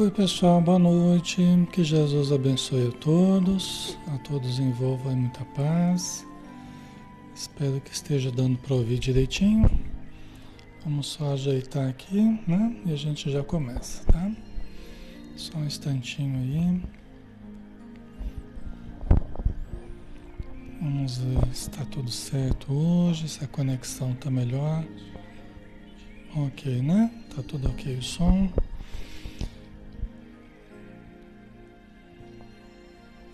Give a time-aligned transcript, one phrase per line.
[0.00, 1.42] Oi pessoal, boa noite.
[1.70, 6.26] Que Jesus abençoe a todos, a todos envolva muita paz.
[7.34, 9.70] Espero que esteja dando para ouvir direitinho.
[10.82, 12.80] Vamos só ajeitar aqui, né?
[12.86, 14.32] E a gente já começa, tá?
[15.36, 16.82] Só um instantinho aí.
[20.80, 24.82] Vamos ver se está tudo certo hoje, se a conexão está melhor.
[26.34, 27.12] Ok, né?
[27.36, 28.50] Tá tudo ok o som.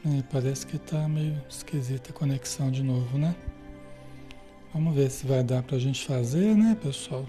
[0.07, 3.35] É, parece que está meio esquisita a conexão de novo, né?
[4.73, 7.27] Vamos ver se vai dar para a gente fazer, né, pessoal?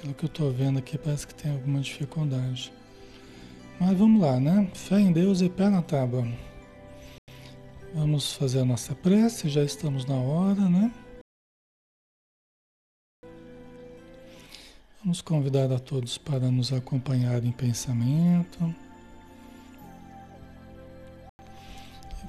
[0.00, 2.72] Pelo que eu estou vendo aqui, parece que tem alguma dificuldade.
[3.78, 4.68] Mas vamos lá, né?
[4.74, 6.26] Fé em Deus e pé na tábua.
[7.94, 10.92] Vamos fazer a nossa prece, já estamos na hora, né?
[15.04, 18.74] Vamos convidar a todos para nos acompanhar em pensamento.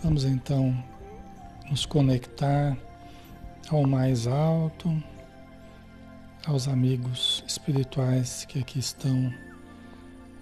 [0.05, 0.71] Vamos então
[1.67, 2.77] nos conectar
[3.71, 5.03] ao mais alto,
[6.45, 9.33] aos amigos espirituais que aqui estão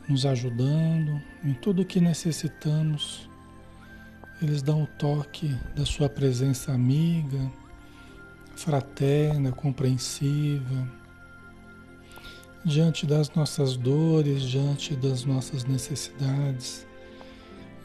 [0.09, 3.29] nos ajudando em tudo o que necessitamos.
[4.41, 7.49] Eles dão o toque da sua presença amiga,
[8.57, 10.91] fraterna, compreensiva,
[12.65, 16.85] diante das nossas dores, diante das nossas necessidades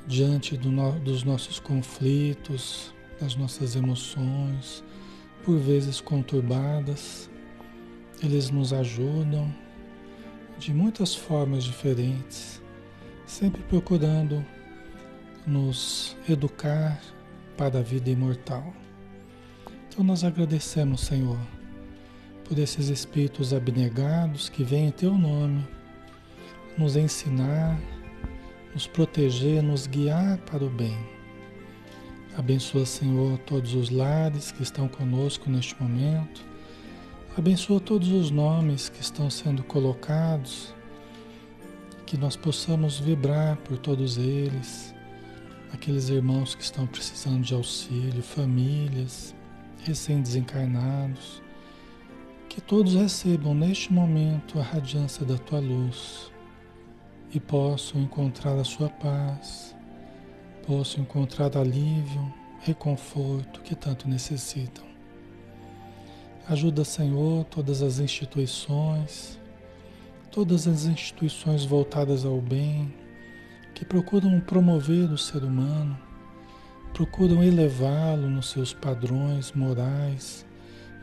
[0.08, 4.82] diante do no, dos nossos conflitos, das nossas emoções,
[5.44, 7.30] por vezes conturbadas.
[8.22, 9.54] Eles nos ajudam
[10.58, 12.60] de muitas formas diferentes,
[13.26, 14.44] sempre procurando
[15.46, 17.00] nos educar
[17.56, 18.72] para a vida imortal.
[19.88, 21.38] Então nós agradecemos, Senhor,
[22.44, 25.64] por esses espíritos abnegados que vêm em teu nome
[26.76, 27.78] nos ensinar
[28.78, 30.96] nos proteger, nos guiar para o bem.
[32.36, 36.44] Abençoa, Senhor, todos os lares que estão conosco neste momento.
[37.36, 40.72] Abençoa todos os nomes que estão sendo colocados,
[42.06, 44.94] que nós possamos vibrar por todos eles,
[45.72, 49.34] aqueles irmãos que estão precisando de auxílio, famílias,
[49.82, 51.42] recém-desencarnados,
[52.48, 56.30] que todos recebam neste momento a radiância da tua luz
[57.32, 59.76] e possam encontrar a sua paz,
[60.66, 64.84] possam encontrar alívio, reconforto que tanto necessitam.
[66.48, 69.38] Ajuda, Senhor, todas as instituições,
[70.30, 72.94] todas as instituições voltadas ao bem,
[73.74, 75.98] que procuram promover o ser humano,
[76.94, 80.46] procuram elevá-lo nos seus padrões morais,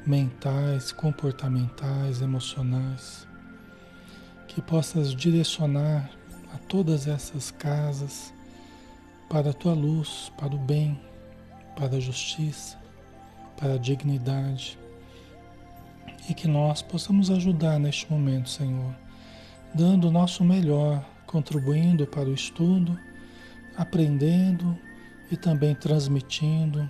[0.06, 3.28] mentais, comportamentais, emocionais
[4.56, 6.10] que possas direcionar
[6.54, 8.34] a todas essas casas
[9.30, 10.98] para a tua luz, para o bem,
[11.76, 12.78] para a justiça,
[13.58, 14.80] para a dignidade.
[16.30, 18.96] E que nós possamos ajudar neste momento, Senhor,
[19.74, 22.98] dando o nosso melhor, contribuindo para o estudo,
[23.76, 24.80] aprendendo
[25.30, 26.90] e também transmitindo,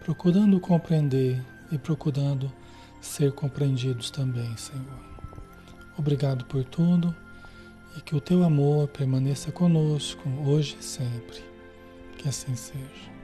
[0.00, 2.52] procurando compreender e procurando
[3.00, 5.05] ser compreendidos também, Senhor.
[5.98, 7.14] Obrigado por tudo
[7.96, 11.42] e que o teu amor permaneça conosco hoje e sempre.
[12.18, 13.16] Que assim seja.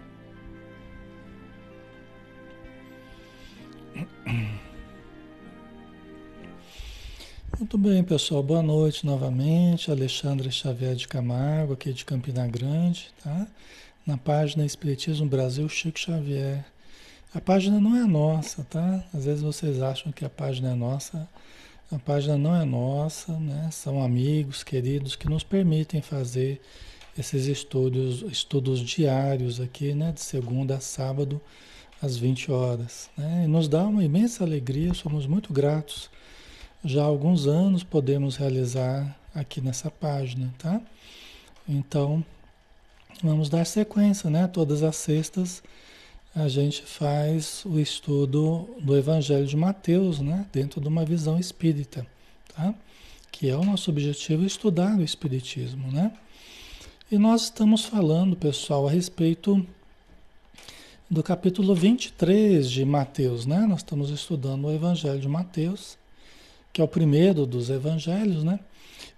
[7.58, 8.42] Muito bem, pessoal.
[8.42, 9.90] Boa noite novamente.
[9.90, 13.46] Alexandre Xavier de Camargo, aqui de Campina Grande, tá?
[14.06, 16.64] Na página Espiritismo Brasil, Chico Xavier.
[17.34, 19.04] A página não é nossa, tá?
[19.14, 21.28] Às vezes vocês acham que a página é nossa.
[21.92, 23.68] A página não é nossa, né?
[23.70, 26.58] São amigos queridos que nos permitem fazer
[27.18, 30.10] esses estudos, estudos diários aqui, né?
[30.10, 31.38] De segunda a sábado,
[32.00, 33.10] às 20 horas.
[33.14, 33.42] Né?
[33.44, 36.08] E nos dá uma imensa alegria, somos muito gratos.
[36.82, 40.80] Já há alguns anos podemos realizar aqui nessa página, tá?
[41.68, 42.24] Então,
[43.22, 44.46] vamos dar sequência, né?
[44.46, 45.62] Todas as sextas
[46.34, 50.46] a gente faz o estudo do Evangelho de Mateus, né?
[50.50, 52.06] Dentro de uma visão espírita,
[52.54, 52.74] tá?
[53.30, 56.12] Que é o nosso objetivo estudar o Espiritismo, né?
[57.10, 59.66] E nós estamos falando, pessoal, a respeito
[61.10, 63.66] do capítulo 23 de Mateus, né?
[63.66, 65.98] Nós estamos estudando o Evangelho de Mateus,
[66.72, 68.58] que é o primeiro dos evangelhos, né?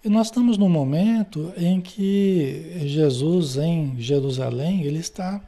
[0.04, 5.40] E nós estamos num momento em que Jesus em Jerusalém, ele está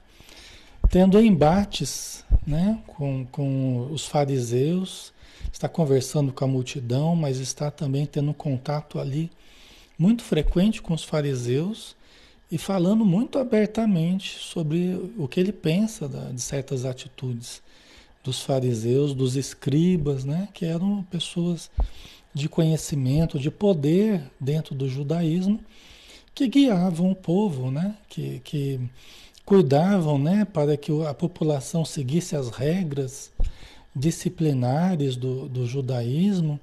[0.91, 5.13] tendo embates né, com, com os fariseus,
[5.53, 9.31] está conversando com a multidão, mas está também tendo contato ali
[9.99, 11.97] muito frequente com os fariseus
[12.51, 17.63] e falando muito abertamente sobre o que ele pensa de certas atitudes
[18.23, 21.71] dos fariseus, dos escribas, né, que eram pessoas
[22.35, 25.61] de conhecimento, de poder dentro do judaísmo,
[26.35, 28.81] que guiavam o povo, né, que, que
[29.47, 33.31] cuidavam né, para que a população seguisse as regras
[33.95, 36.61] disciplinares do, do judaísmo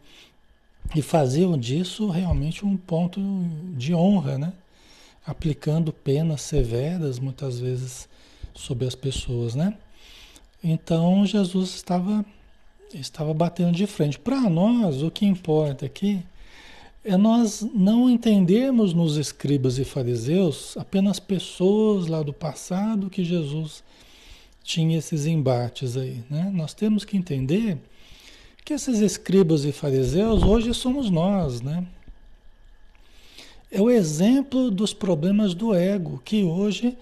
[0.94, 3.20] e faziam disso realmente um ponto
[3.76, 4.54] de honra, né?
[5.26, 8.10] aplicando penas severas muitas vezes
[8.54, 9.76] sobre as pessoas, né?
[10.62, 12.26] Então Jesus estava
[12.94, 14.20] estava batendo de frente.
[14.20, 16.24] Para nós, o que importa aqui
[17.04, 23.84] é nós não entendermos nos escribas e fariseus apenas pessoas lá do passado que Jesus
[24.64, 26.50] tinha esses embates aí, né?
[26.54, 27.78] Nós temos que entender
[28.64, 31.86] que esses escribas e fariseus hoje somos nós, né?
[33.70, 36.98] É o exemplo dos problemas do ego que hoje,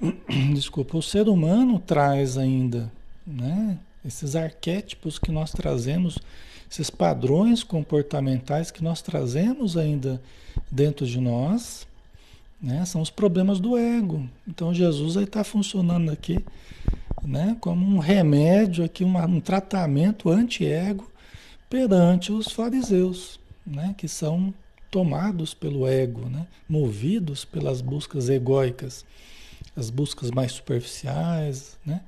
[0.54, 2.90] desculpa, o ser humano traz ainda,
[3.26, 3.78] né?
[4.02, 6.18] Esses arquétipos que nós trazemos
[6.72, 10.22] esses padrões comportamentais que nós trazemos ainda
[10.70, 11.86] dentro de nós,
[12.62, 14.26] né, são os problemas do ego.
[14.48, 16.42] Então Jesus está funcionando aqui
[17.22, 21.10] né, como um remédio, aqui, uma, um tratamento anti-ego
[21.68, 24.54] perante os fariseus, né, que são
[24.90, 29.04] tomados pelo ego, né, movidos pelas buscas egóicas,
[29.76, 32.02] as buscas mais superficiais, né,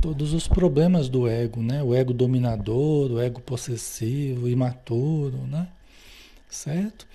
[0.00, 1.82] todos os problemas do ego, né?
[1.82, 5.68] O ego dominador, o ego possessivo, imaturo, né?
[6.48, 7.06] Certo?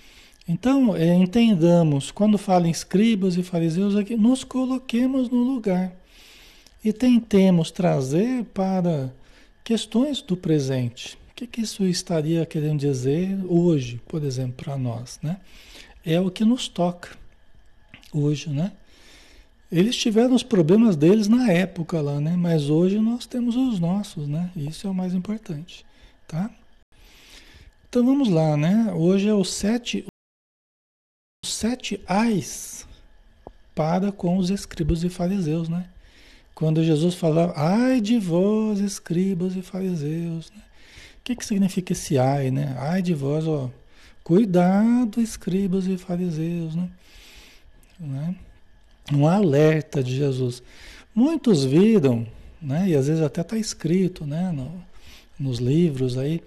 [0.46, 5.92] Então, é, entendamos, quando fala em escribas e fariseus aqui, nos coloquemos no lugar
[6.84, 9.10] e tentemos trazer para
[9.62, 11.18] questões do presente.
[11.30, 15.40] O que, que isso estaria querendo dizer hoje, por exemplo, para nós, né?
[16.04, 17.16] É o que nos toca
[18.12, 18.72] hoje, né?
[19.74, 22.36] Eles tiveram os problemas deles na época lá, né?
[22.36, 24.48] Mas hoje nós temos os nossos, né?
[24.54, 25.84] Isso é o mais importante,
[26.28, 26.48] tá?
[27.88, 28.92] Então vamos lá, né?
[28.94, 30.06] Hoje é o sete,
[31.44, 32.86] os sete ais
[33.74, 35.88] para com os escribas e fariseus, né?
[36.54, 40.62] Quando Jesus falava, ai de vós, escribas e fariseus, né?
[41.18, 42.76] O que, que significa esse ai, né?
[42.78, 43.68] Ai de vós, ó,
[44.22, 46.88] cuidado, escribas e fariseus, né?
[47.98, 48.36] né?
[49.12, 50.62] Um alerta de Jesus.
[51.14, 52.26] Muitos viram,
[52.60, 54.72] né, e às vezes até está escrito né, no,
[55.38, 56.42] nos livros aí,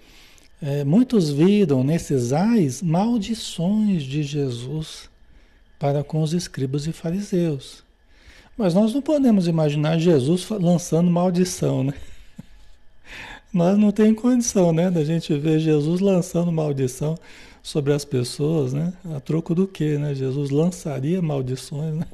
[0.60, 5.08] é, muitos viram nesses ais maldições de Jesus
[5.78, 7.84] para com os escribas e fariseus.
[8.56, 11.94] Mas nós não podemos imaginar Jesus lançando maldição, né?
[13.54, 17.16] Nós não temos condição, né, da gente ver Jesus lançando maldição
[17.62, 18.92] sobre as pessoas, né?
[19.14, 20.12] A troco do que, né?
[20.12, 22.06] Jesus lançaria maldições, né?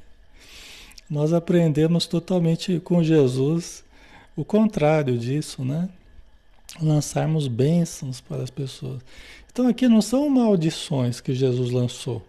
[1.09, 3.85] Nós aprendemos totalmente com Jesus
[4.37, 5.89] o contrário disso, né?
[6.81, 9.03] Lançarmos bênçãos para as pessoas.
[9.53, 12.23] Então aqui não são maldições que Jesus lançou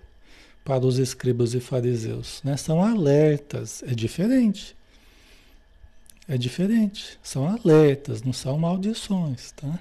[0.63, 2.58] para os escribas e fariseus, né?
[2.58, 4.75] São alertas, é diferente.
[6.27, 9.79] É diferente, são alertas, não são maldições, tá?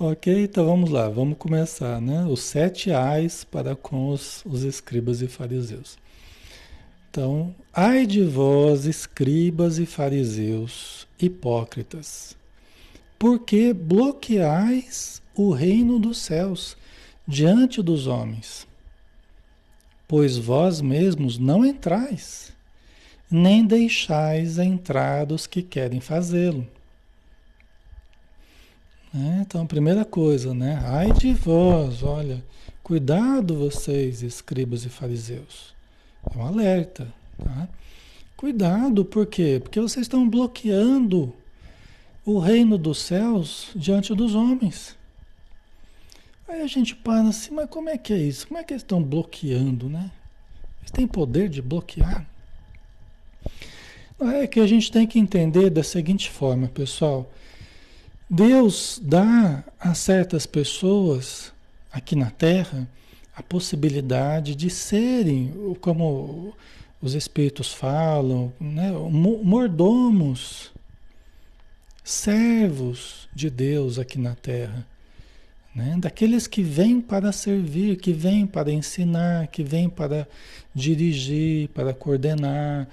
[0.00, 2.24] Ok, então vamos lá, vamos começar, né?
[2.24, 5.96] Os sete ais para com os, os escribas e fariseus.
[7.12, 12.34] Então, ai de vós, escribas e fariseus, hipócritas,
[13.18, 16.74] porque bloqueais o reino dos céus
[17.28, 18.66] diante dos homens,
[20.08, 22.50] pois vós mesmos não entrais,
[23.30, 26.66] nem deixais entrar os que querem fazê-lo.
[29.14, 30.82] É, então, primeira coisa, né?
[30.86, 32.42] Ai de vós, olha,
[32.82, 35.71] cuidado vocês, escribas e fariseus.
[36.30, 37.12] É um alerta,
[37.42, 37.68] tá?
[38.36, 39.60] Cuidado, por quê?
[39.62, 41.32] Porque vocês estão bloqueando
[42.24, 44.96] o reino dos céus diante dos homens.
[46.48, 48.46] Aí a gente para assim, mas como é que é isso?
[48.46, 50.10] Como é que eles estão bloqueando, né?
[50.80, 52.26] Eles têm poder de bloquear?
[54.20, 57.28] É que a gente tem que entender da seguinte forma, pessoal.
[58.30, 61.52] Deus dá a certas pessoas
[61.92, 62.88] aqui na Terra
[63.34, 66.54] a possibilidade de serem, como
[67.00, 70.70] os espíritos falam, né, mordomos,
[72.04, 74.86] servos de Deus aqui na Terra.
[75.74, 75.96] Né?
[75.98, 80.28] Daqueles que vêm para servir, que vêm para ensinar, que vêm para
[80.74, 82.86] dirigir, para coordenar.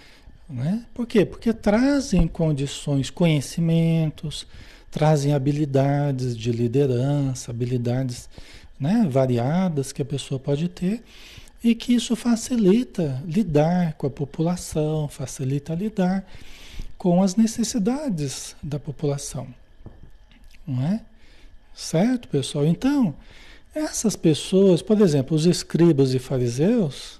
[0.49, 0.85] Né?
[0.93, 1.25] Por quê?
[1.25, 4.47] Porque trazem condições, conhecimentos,
[4.89, 8.29] trazem habilidades de liderança, habilidades
[8.79, 11.03] né, variadas que a pessoa pode ter
[11.63, 16.25] e que isso facilita lidar com a população, facilita lidar
[16.97, 19.47] com as necessidades da população.
[20.65, 21.01] Não é?
[21.73, 22.65] Certo, pessoal?
[22.65, 23.15] Então,
[23.73, 27.19] essas pessoas, por exemplo, os escribas e fariseus,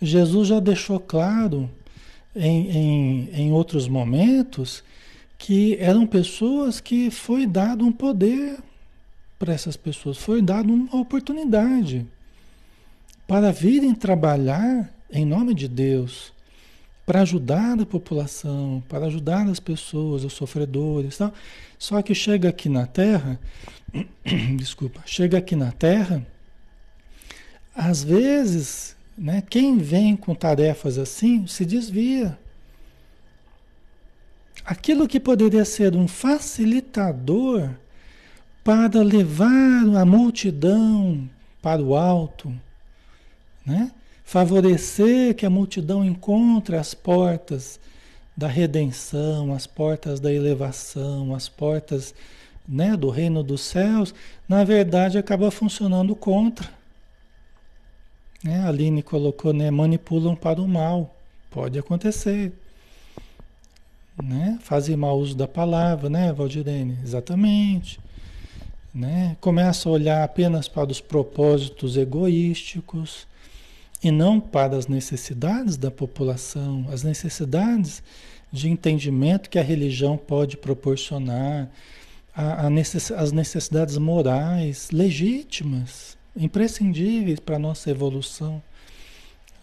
[0.00, 1.70] Jesus já deixou claro
[2.34, 4.82] em, em, em outros momentos
[5.38, 8.58] que eram pessoas que foi dado um poder
[9.42, 12.06] para essas pessoas, foi dado uma oportunidade
[13.26, 16.32] para virem trabalhar em nome de Deus,
[17.04, 21.34] para ajudar a população, para ajudar as pessoas, os sofredores, tal.
[21.76, 23.40] Só que chega aqui na Terra,
[24.56, 26.24] desculpa, chega aqui na Terra,
[27.74, 32.38] às vezes, né, quem vem com tarefas assim se desvia.
[34.64, 37.70] Aquilo que poderia ser um facilitador
[38.64, 41.28] para levar a multidão
[41.60, 42.52] para o alto,
[43.64, 43.90] né?
[44.24, 47.78] favorecer que a multidão encontre as portas
[48.36, 52.14] da redenção, as portas da elevação, as portas
[52.66, 54.14] né, do reino dos céus,
[54.48, 56.68] na verdade acaba funcionando contra.
[58.42, 58.60] Né?
[58.60, 61.14] A Aline colocou, né, manipulam para o mal.
[61.50, 62.52] Pode acontecer.
[64.22, 64.58] Né?
[64.62, 66.98] Fazem mau uso da palavra, né, Valdirene?
[67.02, 68.00] Exatamente.
[68.94, 69.36] Né?
[69.40, 73.26] Começa a olhar apenas para os propósitos egoísticos
[74.02, 78.02] e não para as necessidades da população, as necessidades
[78.52, 81.70] de entendimento que a religião pode proporcionar,
[82.34, 88.62] a, a necess, as necessidades morais legítimas, imprescindíveis para a nossa evolução,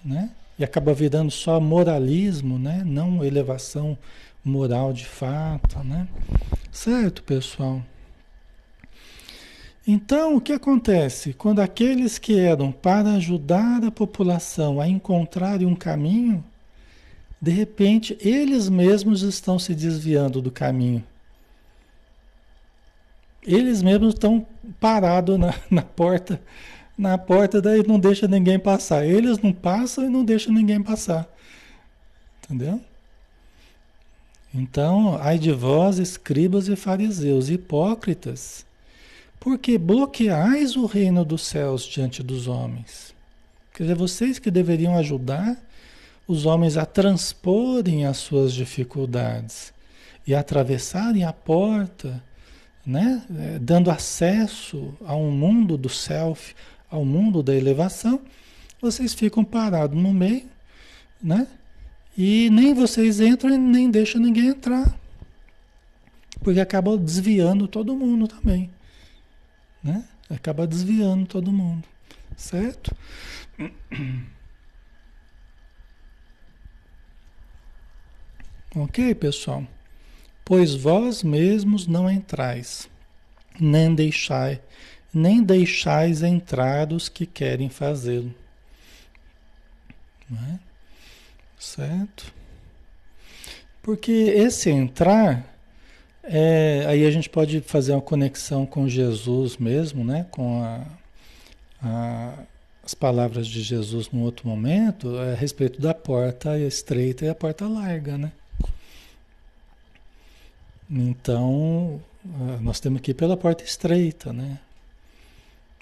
[0.03, 0.31] né?
[0.57, 2.83] E acaba virando só moralismo, né?
[2.85, 3.97] Não elevação
[4.43, 6.07] moral de fato, né?
[6.71, 7.83] Certo, pessoal?
[9.91, 11.33] Então, o que acontece?
[11.33, 16.43] Quando aqueles que eram para ajudar a população a encontrarem um caminho,
[17.41, 21.03] de repente eles mesmos estão se desviando do caminho.
[23.41, 24.45] Eles mesmos estão
[24.79, 26.39] parados na, na porta,
[26.95, 29.03] na porta daí não deixa ninguém passar.
[29.03, 31.27] Eles não passam e não deixam ninguém passar.
[32.43, 32.79] Entendeu?
[34.53, 38.68] Então, ai de vós, escribas e fariseus, hipócritas,
[39.39, 43.15] porque bloqueais o reino dos céus diante dos homens.
[43.73, 45.57] Quer dizer, vocês que deveriam ajudar
[46.27, 49.73] os homens a transporem as suas dificuldades
[50.27, 52.21] e atravessarem a porta,
[52.85, 53.23] né?
[53.37, 56.53] É, dando acesso a um mundo do self,
[56.91, 58.19] ao mundo da elevação,
[58.81, 60.45] vocês ficam parados no meio,
[61.21, 61.47] né?
[62.17, 64.93] E nem vocês entram e nem deixam ninguém entrar.
[66.41, 68.69] Porque acaba desviando todo mundo também
[69.83, 70.03] né?
[70.29, 71.87] Acaba desviando todo mundo,
[72.35, 72.95] certo?
[78.75, 79.65] Ok, pessoal?
[80.45, 82.89] Pois vós mesmos não entrais,
[83.59, 84.61] nem deixai,
[85.13, 88.33] nem deixais entrar os que querem fazê-lo.
[90.31, 90.59] É?
[91.57, 92.31] Certo?
[93.81, 95.43] Porque esse entrar
[96.23, 100.25] é, aí a gente pode fazer uma conexão com Jesus mesmo, né?
[100.29, 100.85] com a,
[101.81, 102.33] a,
[102.83, 107.67] as palavras de Jesus no outro momento, a respeito da porta estreita e a porta
[107.67, 108.17] larga.
[108.17, 108.31] Né?
[110.89, 112.01] Então,
[112.61, 114.33] nós temos que ir pela porta estreita.
[114.33, 114.59] Né?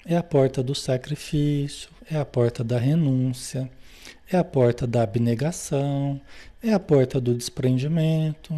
[0.06, 3.70] É a porta do sacrifício, é a porta da renúncia,
[4.30, 6.20] é a porta da abnegação,
[6.62, 8.54] é a porta do desprendimento.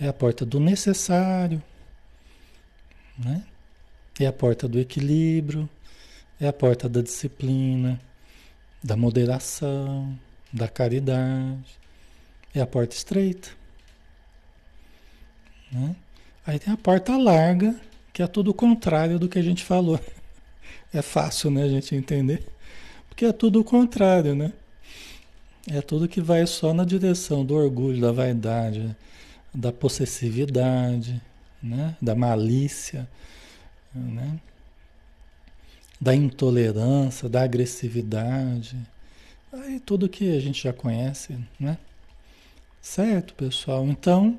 [0.00, 1.62] É a porta do necessário,
[3.18, 3.44] né?
[4.20, 5.68] É a porta do equilíbrio,
[6.40, 8.00] é a porta da disciplina,
[8.82, 10.16] da moderação,
[10.52, 11.78] da caridade.
[12.54, 13.50] É a porta estreita.
[15.70, 15.94] Né?
[16.46, 17.78] Aí tem a porta larga,
[18.12, 20.00] que é tudo o contrário do que a gente falou.
[20.90, 22.46] É fácil, né, a gente entender?
[23.10, 24.54] Porque é tudo o contrário, né?
[25.70, 28.96] É tudo que vai só na direção do orgulho, da vaidade,
[29.54, 31.20] da possessividade,
[31.62, 31.96] né?
[32.00, 33.08] da malícia,
[33.94, 34.38] né?
[36.00, 38.76] da intolerância, da agressividade,
[39.52, 41.76] aí tudo que a gente já conhece, né?
[42.80, 43.84] Certo, pessoal?
[43.86, 44.38] Então,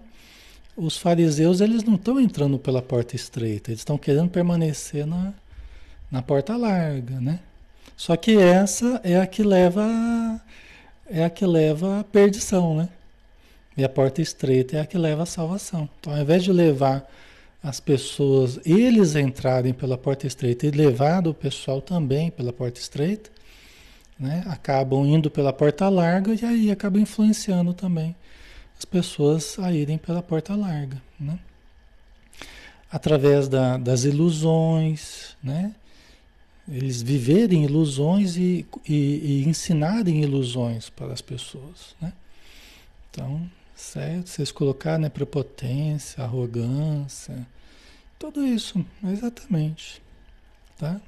[0.75, 5.33] os fariseus, eles não estão entrando pela porta estreita, eles estão querendo permanecer na,
[6.09, 7.39] na porta larga, né?
[7.97, 10.41] Só que essa é a que leva
[11.05, 12.89] é a que leva à perdição, né?
[13.79, 15.87] E a porta estreita é a que leva à salvação.
[16.01, 17.09] Então, ao invés de levar
[17.63, 23.29] as pessoas, eles entrarem pela porta estreita e levado o pessoal também pela porta estreita,
[24.19, 24.43] né?
[24.47, 28.13] acabam indo pela porta larga e aí acaba influenciando também
[28.77, 31.01] as pessoas a irem pela porta larga.
[31.17, 31.39] Né?
[32.91, 35.73] Através da, das ilusões, né?
[36.67, 41.95] eles viverem ilusões e, e, e, ensinarem ilusões para as pessoas.
[42.01, 42.11] Né?
[43.09, 44.27] Então, certo?
[44.27, 47.47] Vocês colocarem né, prepotência, arrogância,
[48.17, 50.01] tudo isso, exatamente.
[50.77, 50.99] Tá?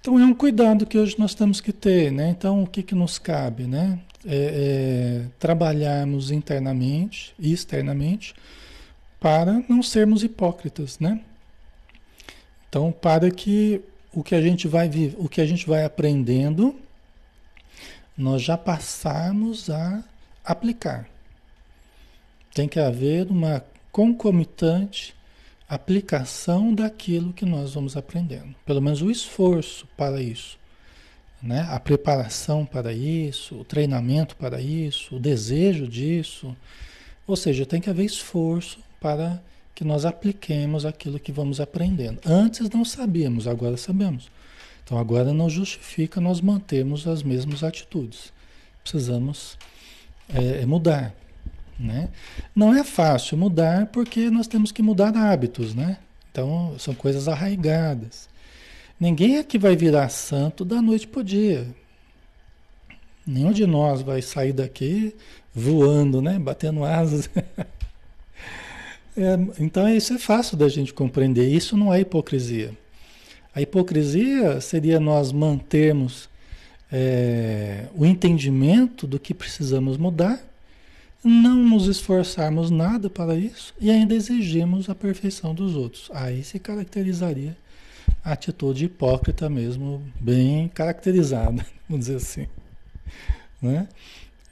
[0.00, 2.30] Então é um cuidado que hoje nós temos que ter, né?
[2.30, 4.00] Então o que, que nos cabe, né?
[4.24, 8.34] É, é, trabalharmos internamente e externamente
[9.20, 11.20] para não sermos hipócritas, né?
[12.68, 13.80] Então para que
[14.12, 16.74] o que a gente vai o que a gente vai aprendendo,
[18.16, 20.02] nós já passarmos a
[20.44, 21.11] aplicar.
[22.54, 25.14] Tem que haver uma concomitante
[25.68, 28.54] aplicação daquilo que nós vamos aprendendo.
[28.66, 30.58] Pelo menos o esforço para isso.
[31.42, 31.66] Né?
[31.70, 36.54] A preparação para isso, o treinamento para isso, o desejo disso.
[37.26, 39.42] Ou seja, tem que haver esforço para
[39.74, 42.20] que nós apliquemos aquilo que vamos aprendendo.
[42.24, 44.30] Antes não sabíamos, agora sabemos.
[44.84, 48.32] Então agora não justifica nós mantermos as mesmas atitudes.
[48.82, 49.56] Precisamos
[50.28, 51.14] é, mudar.
[51.82, 52.10] Né?
[52.54, 55.98] Não é fácil mudar porque nós temos que mudar hábitos, né?
[56.30, 58.28] Então são coisas arraigadas.
[59.00, 61.66] Ninguém aqui vai virar santo da noite para o dia.
[63.26, 65.12] Nenhum de nós vai sair daqui
[65.52, 66.38] voando, né?
[66.38, 67.28] Batendo asas.
[69.16, 71.48] é, então isso é fácil da gente compreender.
[71.48, 72.70] Isso não é hipocrisia.
[73.52, 76.30] A hipocrisia seria nós mantermos
[76.92, 80.51] é, o entendimento do que precisamos mudar
[81.24, 86.10] não nos esforçarmos nada para isso e ainda exigimos a perfeição dos outros.
[86.12, 87.56] Aí se caracterizaria
[88.24, 92.46] a atitude hipócrita mesmo, bem caracterizada, vamos dizer assim.
[93.60, 93.88] Né?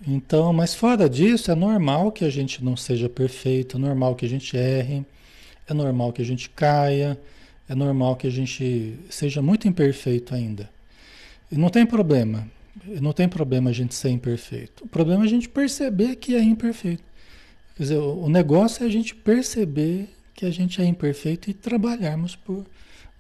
[0.07, 4.25] Então, mas fora disso, é normal que a gente não seja perfeito, é normal que
[4.25, 5.05] a gente erre,
[5.69, 7.21] é normal que a gente caia,
[7.69, 10.71] é normal que a gente seja muito imperfeito ainda.
[11.53, 12.47] E não tem problema.
[13.01, 14.85] Não tem problema a gente ser imperfeito.
[14.85, 17.03] O problema é a gente perceber que é imperfeito.
[17.77, 22.37] Quer dizer, o negócio é a gente perceber que a gente é imperfeito e trabalharmos
[22.37, 22.65] por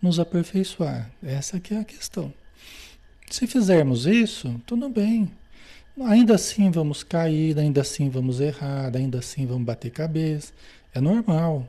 [0.01, 1.11] nos aperfeiçoar.
[1.23, 2.33] Essa que é a questão.
[3.31, 5.31] Se fizermos isso, tudo bem.
[6.03, 10.53] Ainda assim vamos cair, ainda assim vamos errar, ainda assim vamos bater cabeça.
[10.94, 11.68] É normal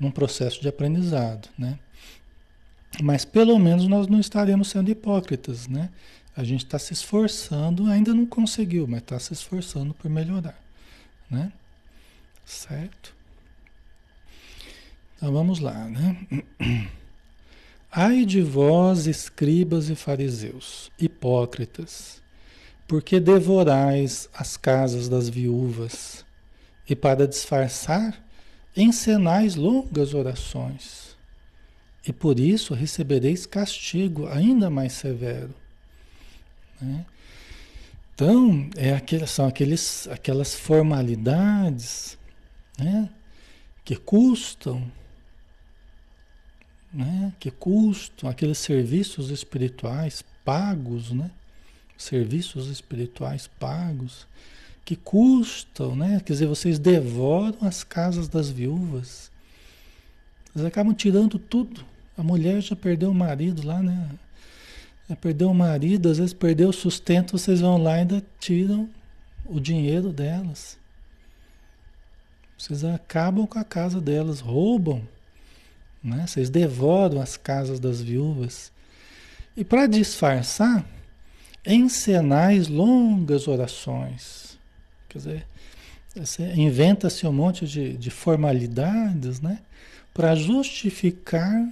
[0.00, 1.78] num processo de aprendizado, né?
[3.02, 5.90] Mas pelo menos nós não estaremos sendo hipócritas, né?
[6.38, 10.56] A gente está se esforçando, ainda não conseguiu, mas está se esforçando por melhorar,
[11.28, 11.52] né?
[12.44, 13.12] Certo?
[15.16, 16.16] Então vamos lá, né?
[17.90, 22.22] Ai de vós, escribas e fariseus, hipócritas,
[22.86, 26.24] porque devorais as casas das viúvas
[26.88, 28.16] e para disfarçar
[28.76, 31.16] encenais longas orações,
[32.06, 35.52] e por isso recebereis castigo ainda mais severo.
[36.80, 37.04] Né?
[38.14, 42.18] Então, é aquele, são aqueles, aquelas formalidades
[42.78, 43.08] né?
[43.84, 44.90] que custam,
[46.92, 47.32] né?
[47.38, 51.30] que custam aqueles serviços espirituais pagos, né?
[51.96, 54.26] serviços espirituais pagos,
[54.84, 56.20] que custam, né?
[56.24, 59.30] quer dizer, vocês devoram as casas das viúvas,
[60.52, 61.84] vocês acabam tirando tudo.
[62.16, 64.10] A mulher já perdeu o marido lá, né?
[65.08, 68.88] É, perdeu o marido, às vezes perdeu o sustento, vocês vão lá e ainda tiram
[69.46, 70.76] o dinheiro delas.
[72.58, 75.02] Vocês acabam com a casa delas, roubam.
[76.02, 76.26] Né?
[76.26, 78.70] Vocês devoram as casas das viúvas.
[79.56, 80.84] E para disfarçar,
[81.64, 84.58] encenais longas orações.
[85.08, 85.46] Quer dizer,
[86.56, 89.60] inventa-se um monte de, de formalidades, né?
[90.12, 91.68] Para justificar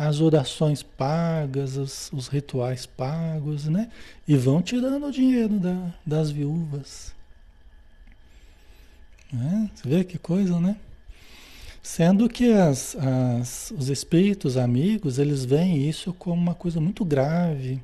[0.00, 3.90] as orações pagas, os, os, rituais pagos, né?
[4.26, 7.14] E vão tirando o dinheiro da, das viúvas.
[9.30, 9.70] Né?
[9.74, 10.76] Você vê que coisa, né?
[11.82, 17.78] Sendo que as, as, os espíritos amigos, eles veem isso como uma coisa muito grave,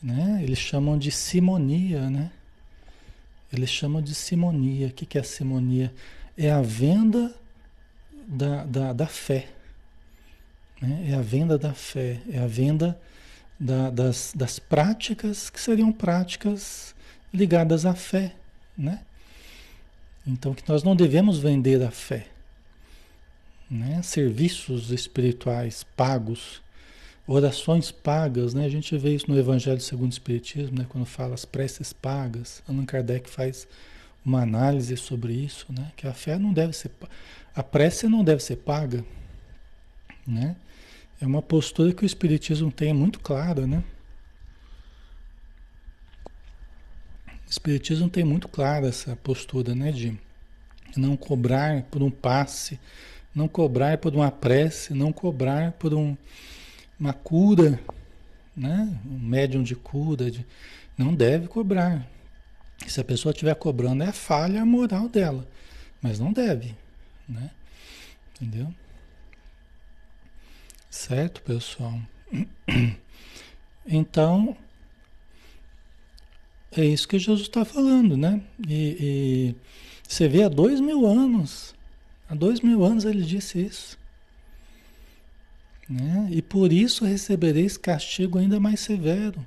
[0.00, 0.38] né?
[0.40, 2.30] Eles chamam de simonia, né?
[3.52, 4.86] Eles chamam de simonia.
[4.86, 5.92] O que, é simonia?
[6.38, 7.34] É a venda
[8.28, 9.48] da, da, da fé.
[10.82, 11.10] Né?
[11.10, 12.98] É a venda da fé, é a venda
[13.58, 16.92] da, das, das práticas que seriam práticas
[17.32, 18.34] ligadas à fé.
[18.76, 19.00] Né?
[20.26, 22.26] Então, que nós não devemos vender a fé.
[23.70, 24.02] né?
[24.02, 26.60] serviços espirituais pagos,
[27.26, 28.64] orações pagas, né?
[28.64, 30.86] A gente vê isso no Evangelho segundo o Espiritismo, né?
[30.88, 33.66] Quando fala as preces pagas, Allan Kardec faz
[34.24, 35.92] uma análise sobre isso, né?
[35.96, 36.90] Que a fé não deve ser,
[37.54, 39.04] a prece não deve ser paga,
[40.26, 40.56] né?
[41.22, 43.84] É uma postura que o Espiritismo tem muito clara, né?
[47.46, 49.92] O Espiritismo tem muito clara essa postura, né?
[49.92, 50.18] De
[50.96, 52.76] não cobrar por um passe,
[53.32, 56.16] não cobrar por uma prece, não cobrar por um,
[56.98, 57.78] uma cura,
[58.56, 59.00] né?
[59.06, 60.44] um médium de cura, de,
[60.98, 62.04] não deve cobrar.
[62.84, 65.46] Se a pessoa estiver cobrando, é falha moral dela,
[66.02, 66.74] mas não deve.
[67.28, 67.48] Né?
[68.34, 68.74] Entendeu?
[71.02, 71.98] Certo, pessoal?
[73.84, 74.56] Então,
[76.70, 78.40] é isso que Jesus está falando, né?
[78.68, 79.54] E, e
[80.06, 81.74] você vê há dois mil anos,
[82.30, 83.98] há dois mil anos ele disse isso.
[85.88, 86.28] Né?
[86.30, 89.44] E por isso recebereis castigo ainda mais severo.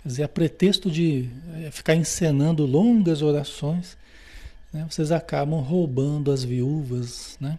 [0.00, 3.98] Quer dizer, a pretexto de eh, ficar encenando longas orações,
[4.72, 4.86] né?
[4.88, 7.58] vocês acabam roubando as viúvas, né?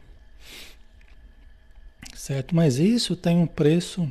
[2.23, 2.55] Certo?
[2.55, 4.09] Mas isso tem um preço,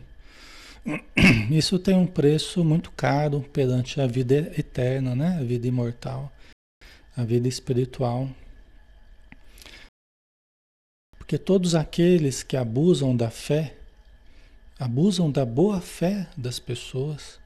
[1.51, 5.39] isso tem um preço muito caro perante a vida eterna, né?
[5.41, 6.31] A vida imortal
[7.17, 8.29] a vida espiritual.
[11.17, 13.77] Porque todos aqueles que abusam da fé,
[14.79, 17.41] abusam da boa fé das pessoas,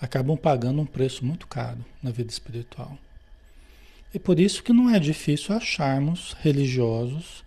[0.00, 2.98] acabam pagando um preço muito caro na vida espiritual.
[4.12, 7.46] E por isso que não é difícil acharmos religiosos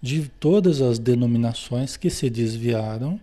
[0.00, 3.20] de todas as denominações que se desviaram,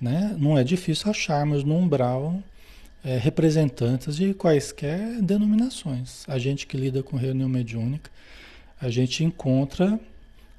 [0.00, 0.34] né?
[0.38, 2.42] Não é difícil acharmos no umbral
[3.04, 6.24] é, representantes de quaisquer denominações.
[6.28, 8.10] A gente que lida com reunião mediúnica,
[8.80, 9.98] a gente encontra,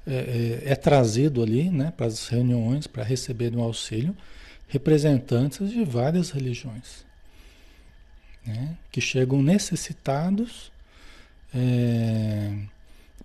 [0.06, 4.16] é, é, é trazido ali né, para as reuniões, para receber um auxílio,
[4.68, 7.04] representantes de várias religiões,
[8.46, 10.70] né, que chegam necessitados
[11.52, 12.56] é,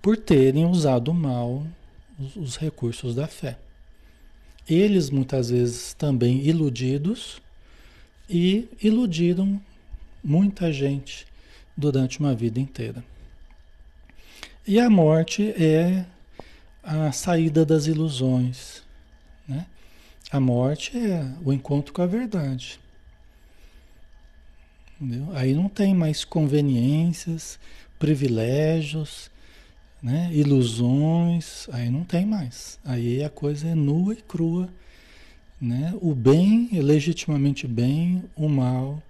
[0.02, 1.64] por terem usado mal
[2.20, 3.58] os, os recursos da fé.
[4.68, 7.42] Eles muitas vezes também iludidos,
[8.30, 9.62] e iludiram
[10.24, 11.28] muita gente
[11.78, 13.04] durante uma vida inteira.
[14.68, 16.06] E a morte é
[16.82, 18.84] a saída das ilusões.
[19.48, 19.66] Né?
[20.32, 22.80] A morte é o encontro com a verdade.
[25.00, 25.30] Entendeu?
[25.36, 27.60] Aí não tem mais conveniências,
[28.00, 29.30] privilégios,
[30.06, 30.30] né?
[30.32, 32.80] ilusões, aí não tem mais.
[32.86, 34.70] Aí a coisa é nua e crua
[35.60, 35.94] né?
[36.02, 39.02] O bem, legitimamente bem, o mal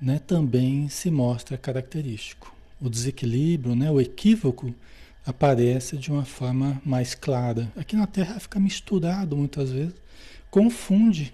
[0.00, 2.54] né, também se mostra característico.
[2.80, 4.74] O desequilíbrio, né, o equívoco,
[5.24, 7.72] aparece de uma forma mais clara.
[7.76, 9.94] Aqui na Terra fica misturado muitas vezes,
[10.50, 11.32] confunde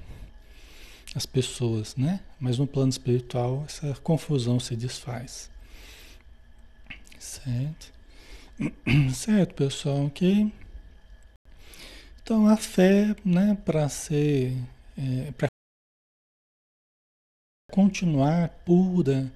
[1.14, 2.20] as pessoas, né?
[2.40, 5.50] Mas no plano espiritual essa confusão se desfaz.
[7.18, 7.92] Certo?
[9.12, 10.52] Certo, pessoal, ok?
[12.22, 14.56] Então a fé, né, para ser,
[14.96, 15.48] é, para
[17.70, 19.32] continuar pura,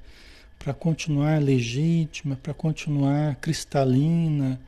[0.59, 4.61] para continuar legítima, para continuar cristalina,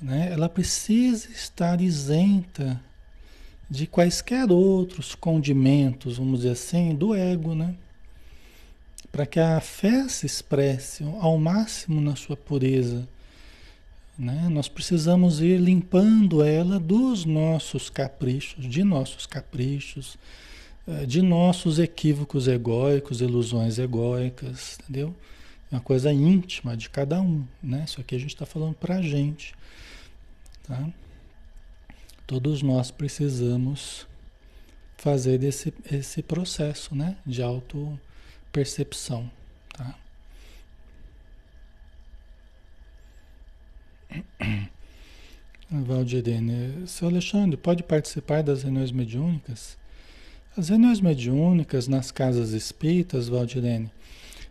[0.00, 2.80] né, ela precisa estar isenta
[3.68, 7.74] de quaisquer outros condimentos, vamos dizer assim, do ego, né?
[9.10, 13.06] Para que a fé se expresse ao máximo na sua pureza
[14.18, 14.48] né?
[14.50, 20.18] Nós precisamos ir limpando ela dos nossos caprichos, de nossos caprichos,
[20.88, 25.14] eh, de nossos equívocos egóicos, ilusões egóicas, entendeu?
[25.70, 27.84] É uma coisa íntima de cada um, né?
[27.86, 29.54] Isso aqui a gente está falando para a gente,
[30.64, 30.88] tá?
[32.26, 34.06] Todos nós precisamos
[34.96, 37.16] fazer esse, esse processo, né?
[37.24, 39.30] De auto-percepção,
[39.72, 39.94] tá?
[45.70, 49.76] Valdirene, seu Alexandre, pode participar das reuniões mediúnicas?
[50.56, 53.90] As reuniões mediúnicas nas casas espíritas, Valdirene,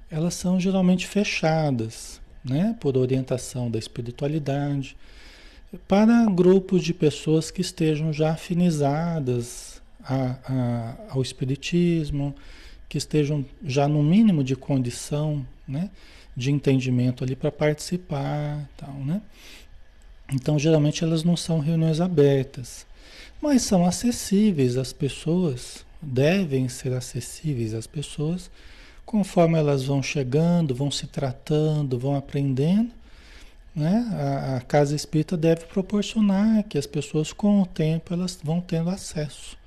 [0.09, 4.95] elas são geralmente fechadas, né, por orientação da espiritualidade,
[5.87, 12.33] para grupos de pessoas que estejam já afinizadas a, a, ao espiritismo,
[12.87, 15.89] que estejam já no mínimo de condição, né,
[16.37, 19.23] de entendimento ali para participar, tal, né?
[20.31, 22.85] Então, geralmente elas não são reuniões abertas,
[23.41, 28.51] mas são acessíveis às pessoas, devem ser acessíveis às pessoas,
[29.03, 32.91] conforme elas vão chegando, vão se tratando, vão aprendendo,
[33.73, 38.61] né, a, a casa espírita deve proporcionar que as pessoas com o tempo elas vão
[38.61, 39.57] tendo acesso.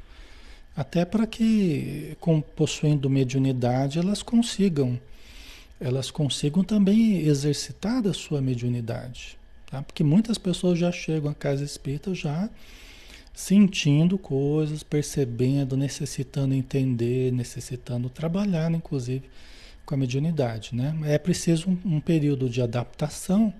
[0.76, 4.98] Até para que, com, possuindo mediunidade, elas consigam,
[5.80, 9.38] elas consigam também exercitar a sua mediunidade.
[9.70, 9.82] Tá?
[9.82, 12.48] Porque muitas pessoas já chegam à casa espírita já
[13.32, 19.22] sentindo coisas, percebendo, necessitando entender, necessitando trabalhar, inclusive,
[19.86, 20.74] com a mediunidade.
[20.74, 20.94] Né?
[21.04, 23.54] É preciso um, um período de adaptação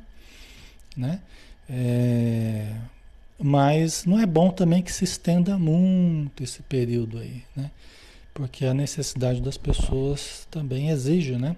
[0.97, 1.21] né?
[1.69, 2.75] É,
[3.39, 7.71] mas não é bom também que se estenda muito esse período aí, né?
[8.35, 11.57] Porque a necessidade das pessoas também exige, né?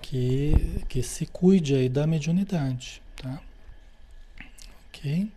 [0.00, 3.40] Que, que se cuide aí da mediunidade, tá?
[4.88, 5.30] Ok?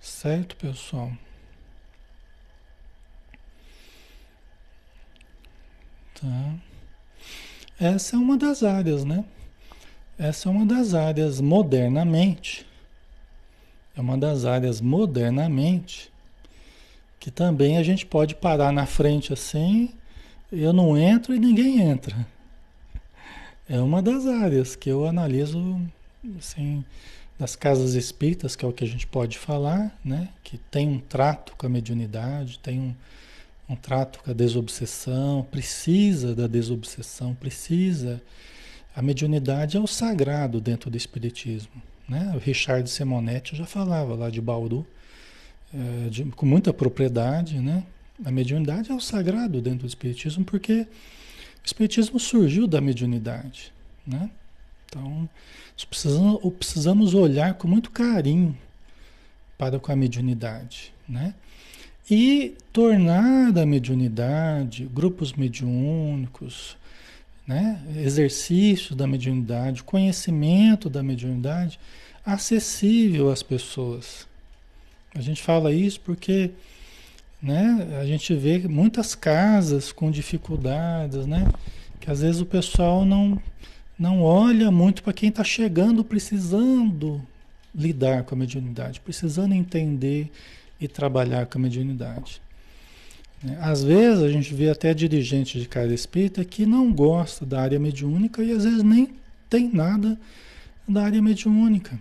[0.00, 1.12] Certo, pessoal?
[6.20, 6.54] Tá.
[7.78, 9.24] Essa é uma das áreas, né?
[10.18, 12.66] Essa é uma das áreas modernamente,
[13.96, 16.10] é uma das áreas modernamente
[17.20, 19.90] que também a gente pode parar na frente assim,
[20.50, 22.26] eu não entro e ninguém entra.
[23.68, 25.80] É uma das áreas que eu analiso
[26.38, 26.84] assim,
[27.38, 30.28] das casas espíritas, que é o que a gente pode falar, né?
[30.42, 32.94] que tem um trato com a mediunidade, tem um,
[33.68, 38.22] um trato com a desobsessão, precisa da desobsessão, precisa
[38.98, 41.70] a mediunidade é o sagrado dentro do Espiritismo.
[42.08, 42.32] Né?
[42.34, 44.84] O Richard Simonetti já falava lá de Bauru,
[45.72, 47.60] é, de, com muita propriedade.
[47.60, 47.84] Né?
[48.24, 50.84] A mediunidade é o sagrado dentro do Espiritismo porque
[51.68, 53.74] Espiritismo surgiu da mediunidade.
[54.06, 54.30] Né?
[54.86, 55.28] Então,
[56.56, 58.56] precisamos, olhar com muito carinho
[59.58, 60.94] para com a mediunidade.
[61.06, 61.34] Né?
[62.10, 66.74] E tornar a mediunidade, grupos mediúnicos,
[67.46, 67.82] né?
[67.98, 71.78] exercício da mediunidade, conhecimento da mediunidade
[72.24, 74.26] acessível às pessoas.
[75.14, 76.50] A gente fala isso porque
[77.40, 81.48] né, a gente vê muitas casas com dificuldades, né?
[82.00, 83.40] que às vezes o pessoal não,
[83.98, 87.22] não olha muito para quem está chegando precisando
[87.74, 90.30] lidar com a mediunidade, precisando entender
[90.80, 92.40] e trabalhar com a mediunidade.
[93.42, 93.56] Né?
[93.60, 97.78] Às vezes a gente vê até dirigente de casa espírita que não gosta da área
[97.78, 99.14] mediúnica e às vezes nem
[99.48, 100.18] tem nada
[100.88, 101.98] da área mediúnica.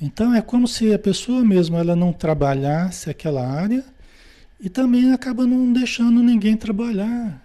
[0.00, 3.84] Então é como se a pessoa mesmo ela não trabalhasse aquela área
[4.60, 7.42] e também acaba não deixando ninguém trabalhar.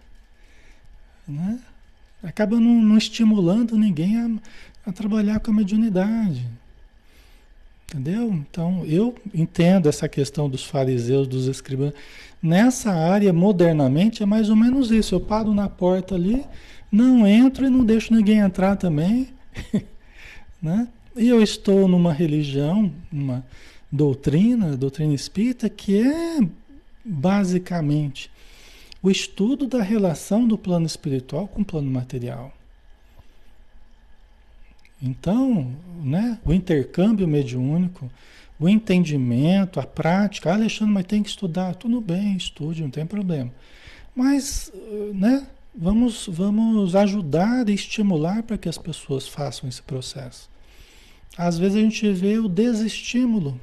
[1.27, 1.59] Né?
[2.21, 4.29] Acaba não, não estimulando ninguém a,
[4.85, 6.47] a trabalhar com a mediunidade.
[7.87, 8.33] Entendeu?
[8.33, 11.93] Então, eu entendo essa questão dos fariseus, dos escribãos.
[12.41, 15.13] Nessa área, modernamente, é mais ou menos isso.
[15.13, 16.43] Eu paro na porta ali,
[16.91, 19.29] não entro e não deixo ninguém entrar também.
[20.61, 20.87] né?
[21.15, 23.45] E eu estou numa religião, numa
[23.91, 26.39] doutrina, doutrina espírita, que é
[27.05, 28.31] basicamente
[29.01, 32.51] o estudo da relação do plano espiritual com o plano material.
[35.01, 38.09] Então, né, o intercâmbio mediúnico,
[38.57, 43.05] o entendimento, a prática, ah, Alexandre, mas tem que estudar, tudo bem, estude, não tem
[43.05, 43.51] problema.
[44.15, 44.71] Mas,
[45.13, 45.45] né,
[45.75, 50.52] vamos, vamos ajudar e estimular para que as pessoas façam esse processo.
[51.37, 53.59] Às vezes a gente vê o desestímulo.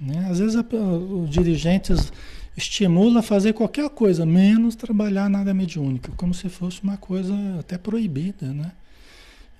[0.00, 0.26] Né?
[0.30, 2.12] Às vezes os dirigentes
[2.56, 7.34] estimula a fazer qualquer coisa, menos trabalhar na área mediúnica, como se fosse uma coisa
[7.60, 8.72] até proibida, né?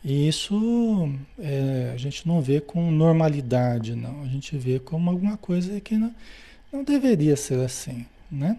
[0.05, 4.22] E isso é, a gente não vê com normalidade, não.
[4.22, 6.14] A gente vê como alguma coisa que não,
[6.72, 8.57] não deveria ser assim, né?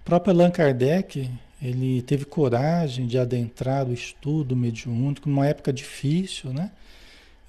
[0.00, 6.52] O próprio Allan Kardec, ele teve coragem de adentrar o estudo mediúnico numa época difícil,
[6.52, 6.70] né?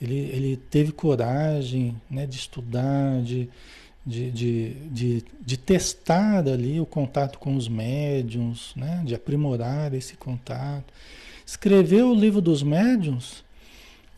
[0.01, 3.49] Ele, ele teve coragem né, de estudar, de,
[4.05, 9.01] de, de, de, de testar ali o contato com os médiums, né?
[9.03, 10.93] de aprimorar esse contato
[11.47, 13.41] escreveu o livro dos médiuns,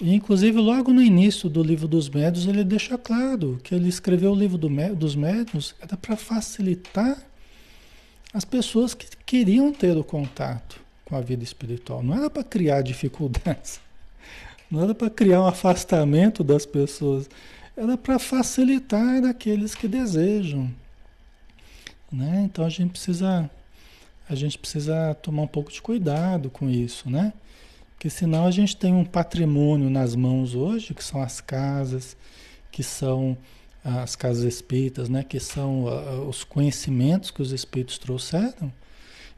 [0.01, 4.31] e inclusive logo no início do livro dos médiuns ele deixa claro que ele escreveu
[4.31, 7.21] o livro do, dos médiuns era para facilitar
[8.33, 12.03] as pessoas que queriam ter o contato com a vida espiritual.
[12.03, 13.79] Não era para criar dificuldades,
[14.69, 17.29] não era para criar um afastamento das pessoas,
[17.75, 20.71] era para facilitar aqueles que desejam.
[22.11, 22.43] Né?
[22.45, 23.49] Então a gente precisa
[24.29, 27.33] a gente precisa tomar um pouco de cuidado com isso, né?
[27.95, 32.15] Porque senão a gente tem um patrimônio nas mãos hoje, que são as casas,
[32.71, 33.35] que são
[33.89, 35.23] as casas espíritas, né?
[35.23, 38.71] Que são uh, os conhecimentos que os espíritos trouxeram.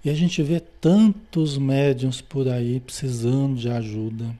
[0.03, 4.35] E a gente vê tantos médiums por aí precisando de ajuda,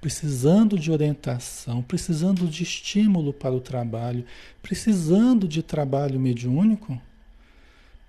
[0.00, 4.24] precisando de orientação, precisando de estímulo para o trabalho,
[4.60, 7.00] precisando de trabalho mediúnico.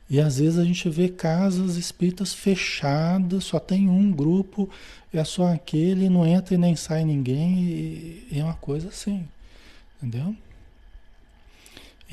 [0.09, 4.69] E às vezes a gente vê casas espíritas fechadas, só tem um grupo,
[5.13, 9.27] é só aquele, não entra e nem sai ninguém, e, é uma coisa assim,
[9.97, 10.35] entendeu?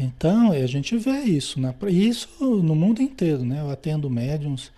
[0.03, 2.29] Então, a gente vê isso, na, isso
[2.63, 3.61] no mundo inteiro, né?
[3.61, 4.73] Eu atendo médiums,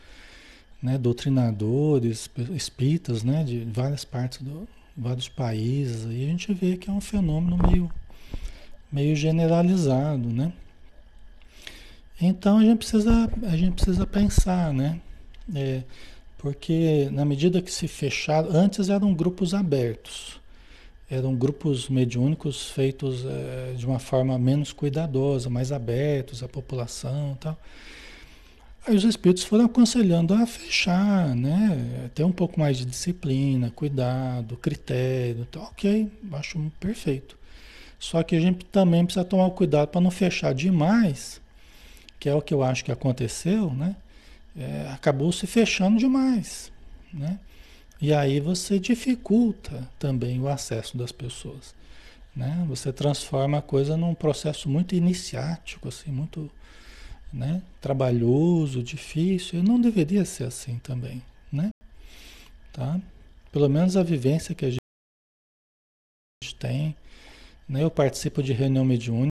[0.83, 6.89] né, doutrinadores, espíritas, né, de várias partes do vários países, aí a gente vê que
[6.89, 7.91] é um fenômeno meio
[8.93, 10.53] meio generalizado, né?
[12.21, 15.01] Então a gente precisa, a gente precisa pensar, né?
[15.53, 15.83] É,
[16.39, 20.41] porque na medida que se fecharam, antes eram grupos abertos,
[21.11, 27.59] eram grupos mediúnicos feitos é, de uma forma menos cuidadosa, mais abertos à população tal.
[28.87, 32.11] Aí os espíritos foram aconselhando a fechar, né?
[32.15, 37.39] Ter um pouco mais de disciplina, cuidado, critério, tá ok, acho perfeito.
[37.99, 41.41] Só que a gente também precisa tomar cuidado para não fechar demais
[42.25, 43.95] que é o que eu acho que aconteceu, né?
[44.57, 46.73] É, acabou se fechando demais,
[47.13, 47.39] né?
[48.05, 51.75] E aí você dificulta também o acesso das pessoas,
[52.37, 52.63] né?
[52.69, 56.51] Você transforma a coisa num processo muito iniciático, assim, muito,
[57.33, 57.63] né?
[57.81, 59.61] Trabalhoso, difícil.
[59.61, 61.71] E não deveria ser assim também, né?
[62.75, 63.01] Tá?
[63.51, 66.95] Pelo menos a vivência que a gente tem,
[67.67, 67.83] né?
[67.83, 69.33] Eu participo de reunião mediúnica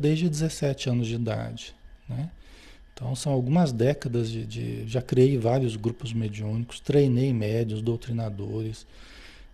[0.00, 1.74] desde 17 anos de idade.
[2.08, 2.30] Né?
[3.02, 8.86] Então são algumas décadas de, de, Já criei vários grupos mediúnicos, treinei médios, doutrinadores.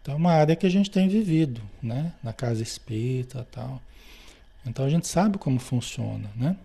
[0.03, 2.13] Então é uma área que a gente tem vivido, né?
[2.23, 3.81] Na casa espírita tal.
[4.67, 6.59] Então a gente sabe como funciona, né?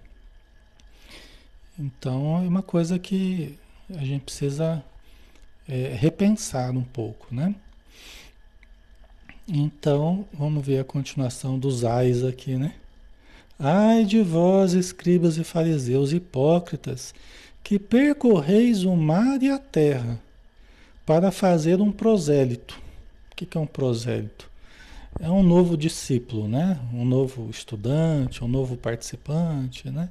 [1.80, 3.58] Então é uma coisa que
[3.90, 4.84] a gente precisa
[5.66, 7.56] é, repensar um pouco, né?
[9.48, 12.76] Então, vamos ver a continuação dos ais aqui, né?
[13.60, 17.14] Ai de vós, escribas e fariseus hipócritas,
[17.64, 20.20] que percorreis o mar e a terra
[21.06, 22.82] para fazer um prosélito.
[23.32, 24.50] O que é um prosélito?
[25.20, 26.80] É um novo discípulo, né?
[26.92, 30.10] Um novo estudante, um novo participante, né?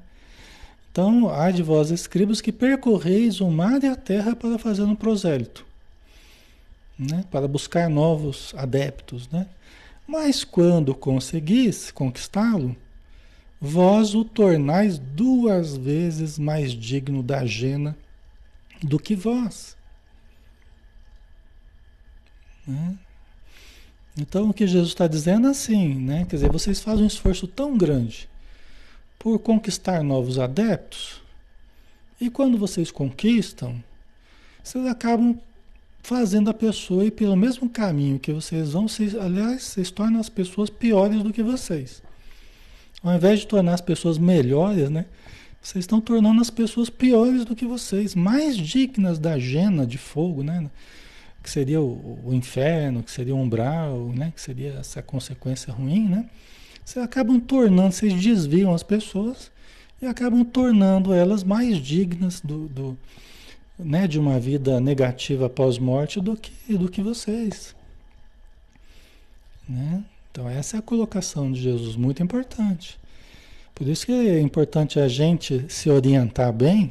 [0.91, 4.95] Então, ai de vós, escribas, que percorreis o mar e a terra para fazer um
[4.95, 5.67] prosélito,
[6.99, 7.25] né?
[7.31, 9.49] Para buscar novos adeptos, né?
[10.07, 12.77] Mas quando conseguis conquistá-lo,
[13.65, 17.97] vós o tornais duas vezes mais digno da jena
[18.83, 19.77] do que vós.
[22.67, 22.99] Né?
[24.19, 26.27] Então o que Jesus está dizendo é assim, né?
[26.29, 28.29] Quer dizer, vocês fazem um esforço tão grande
[29.17, 31.23] por conquistar novos adeptos,
[32.21, 33.83] e quando vocês conquistam,
[34.63, 35.39] vocês acabam
[36.03, 40.29] fazendo a pessoa ir pelo mesmo caminho que vocês vão, vocês, aliás, vocês tornam as
[40.29, 42.03] pessoas piores do que vocês.
[43.03, 45.07] Ao invés de tornar as pessoas melhores, né?
[45.61, 50.43] Vocês estão tornando as pessoas piores do que vocês, mais dignas da jena de fogo,
[50.43, 50.69] né?
[51.43, 54.33] Que seria o, o inferno, que seria o umbral, né?
[54.35, 56.29] Que seria essa consequência ruim, né?
[56.85, 59.51] Vocês acabam tornando, vocês desviam as pessoas
[60.01, 62.99] e acabam tornando elas mais dignas do, do
[63.79, 67.75] né, de uma vida negativa pós-morte do que, do que vocês.
[69.69, 70.05] Né?
[70.33, 72.99] Então, essa é a colocação de Jesus, muito importante.
[73.75, 76.91] Por isso que é importante a gente se orientar bem,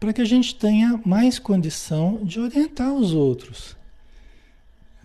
[0.00, 3.76] para que a gente tenha mais condição de orientar os outros.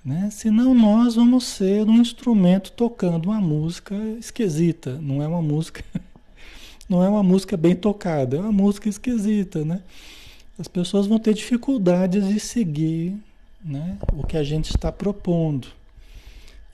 [0.04, 0.30] Né?
[0.32, 5.84] Senão nós vamos ser um instrumento tocando uma música esquisita, não é uma música,
[6.90, 9.84] não é uma música bem tocada, é uma música esquisita, né?
[10.58, 13.16] As pessoas vão ter dificuldades de seguir
[13.64, 15.77] né, o que a gente está propondo.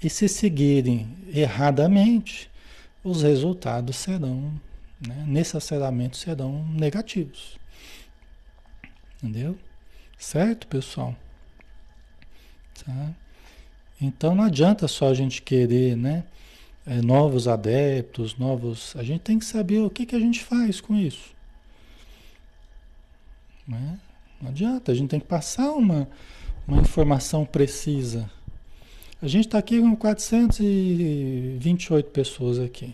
[0.03, 2.51] E se seguirem erradamente,
[3.01, 4.53] os resultados serão,
[4.99, 7.57] né, necessariamente serão negativos.
[9.15, 9.57] Entendeu?
[10.17, 11.15] Certo, pessoal?
[12.83, 13.13] Tá?
[14.01, 16.25] Então não adianta só a gente querer, né?
[16.85, 18.93] É, novos adeptos, novos.
[18.97, 21.33] A gente tem que saber o que, que a gente faz com isso.
[23.65, 23.97] Né?
[24.41, 26.09] Não adianta, a gente tem que passar uma,
[26.67, 28.29] uma informação precisa
[29.23, 32.93] a gente está aqui com 428 pessoas aqui.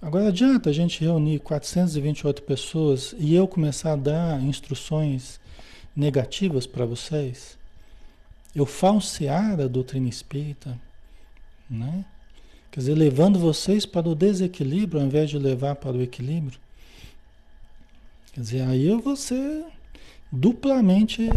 [0.00, 5.40] Agora adianta a gente reunir 428 pessoas e eu começar a dar instruções
[5.96, 7.58] negativas para vocês?
[8.54, 10.80] Eu falsear a doutrina espírita,
[11.68, 12.04] né?
[12.70, 16.60] Quer dizer, levando vocês para o desequilíbrio ao invés de levar para o equilíbrio.
[18.32, 19.64] Quer dizer, aí eu vou ser
[20.30, 21.28] duplamente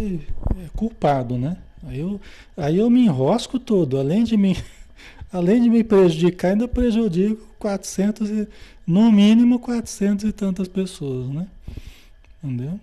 [0.76, 1.56] culpado, né?
[1.84, 2.20] Aí eu,
[2.56, 4.56] aí eu me enrosco todo, além de me,
[5.32, 8.48] além de me prejudicar, ainda prejudico 400 e,
[8.86, 11.46] no mínimo 400 e tantas pessoas, né?
[12.42, 12.78] Entendeu?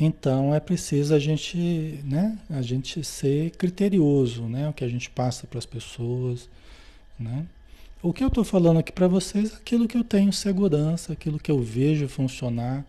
[0.00, 1.58] Então é preciso a gente,
[2.04, 6.48] né, a gente ser criterioso, né, o que a gente passa para as pessoas,
[7.18, 7.44] né?
[8.00, 11.36] O que eu estou falando aqui para vocês é aquilo que eu tenho segurança, aquilo
[11.36, 12.84] que eu vejo funcionar,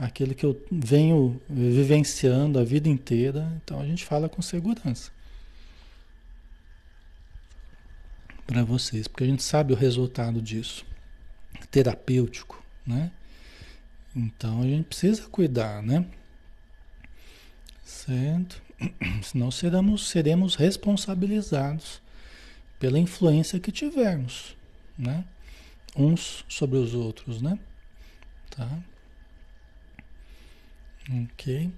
[0.00, 3.52] aquilo que eu venho vivenciando a vida inteira.
[3.62, 5.12] Então a gente fala com segurança
[8.46, 10.84] para vocês, porque a gente sabe o resultado disso,
[11.70, 13.12] terapêutico, né?
[14.16, 16.04] Então a gente precisa cuidar, né?
[17.84, 18.60] Certo?
[19.22, 22.00] Senão seremos, seremos responsabilizados
[22.80, 24.56] pela influência que tivermos,
[24.98, 25.24] né?
[25.94, 27.56] Uns sobre os outros, né?
[28.50, 28.82] Tá?
[31.10, 31.70] Ok.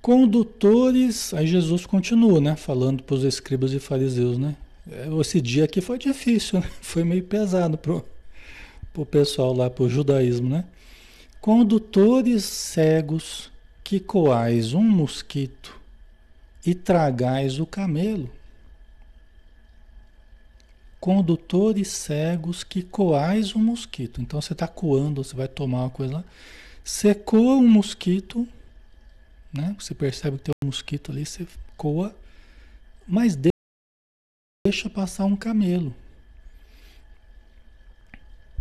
[0.00, 2.56] Condutores, aí Jesus continua, né?
[2.56, 4.56] Falando para os escribas e fariseus, né?
[4.90, 6.68] É, esse dia aqui foi difícil, né?
[6.82, 8.04] Foi meio pesado pro,
[8.92, 10.64] pro pessoal lá, pro judaísmo, né?
[11.40, 13.50] Condutores cegos
[13.84, 15.80] que coais um mosquito
[16.66, 18.30] e tragais o camelo
[21.02, 24.22] condutores cegos que coais um mosquito.
[24.22, 26.24] Então você está coando, você vai tomar uma coisa lá,
[27.24, 28.46] coa um mosquito,
[29.52, 29.74] né?
[29.78, 32.14] Você percebe que tem um mosquito ali, você coa,
[33.06, 33.36] mas
[34.66, 35.94] deixa passar um camelo.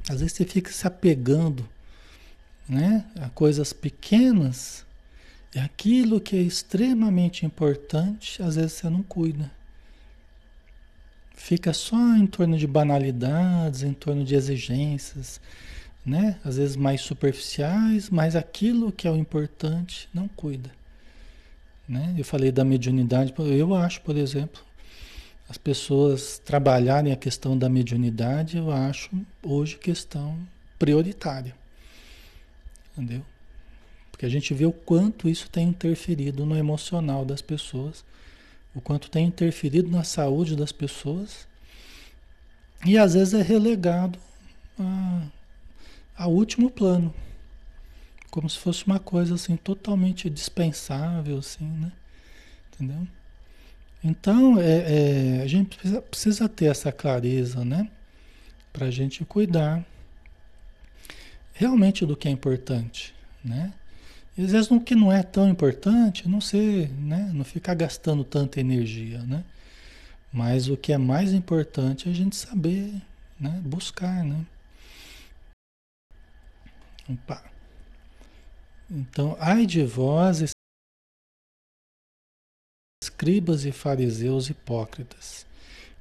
[0.10, 1.68] Às vezes você fica se apegando,
[2.68, 4.86] né, a coisas pequenas,
[5.54, 9.52] e aquilo que é extremamente importante, às vezes você não cuida
[11.42, 15.42] fica só em torno de banalidades, em torno de exigências,
[16.06, 16.40] né?
[16.44, 20.72] Às vezes mais superficiais, mas aquilo que é o importante não cuida.
[21.88, 22.16] Né?
[22.18, 24.62] Eu falei da mediunidade, eu acho, por exemplo,
[25.50, 29.10] as pessoas trabalharem a questão da mediunidade, eu acho
[29.44, 30.38] hoje questão
[30.80, 31.56] prioritária.
[32.94, 33.26] Entendeu?
[34.12, 38.04] Porque a gente vê o quanto isso tem interferido no emocional das pessoas
[38.74, 41.48] o quanto tem interferido na saúde das pessoas
[42.86, 44.18] e às vezes é relegado
[44.80, 45.24] a,
[46.22, 47.12] a último plano,
[48.30, 51.92] como se fosse uma coisa assim totalmente dispensável, assim, né?
[52.74, 53.08] Entendeu?
[54.04, 57.90] Então é, é a gente precisa, precisa ter essa clareza, né?
[58.72, 59.84] Para a gente cuidar
[61.54, 63.74] realmente do que é importante, né?
[64.38, 67.32] E às vezes o que não é tão importante, não ser, né?
[67.34, 69.44] Não ficar gastando tanta energia, né?
[70.32, 72.94] Mas o que é mais importante é a gente saber,
[73.40, 73.60] né?
[73.66, 74.46] Buscar, né?
[78.90, 80.52] Então, ai de vós,
[83.04, 85.46] escribas e fariseus hipócritas,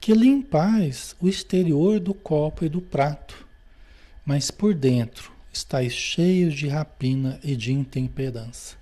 [0.01, 3.47] que limpais o exterior do copo e do prato,
[4.25, 8.77] mas por dentro estáis cheios de rapina e de intemperança.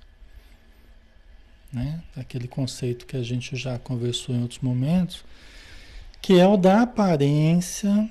[1.73, 2.03] Né?
[2.17, 5.25] Aquele conceito que a gente já conversou em outros momentos,
[6.21, 8.09] que é o da aparência,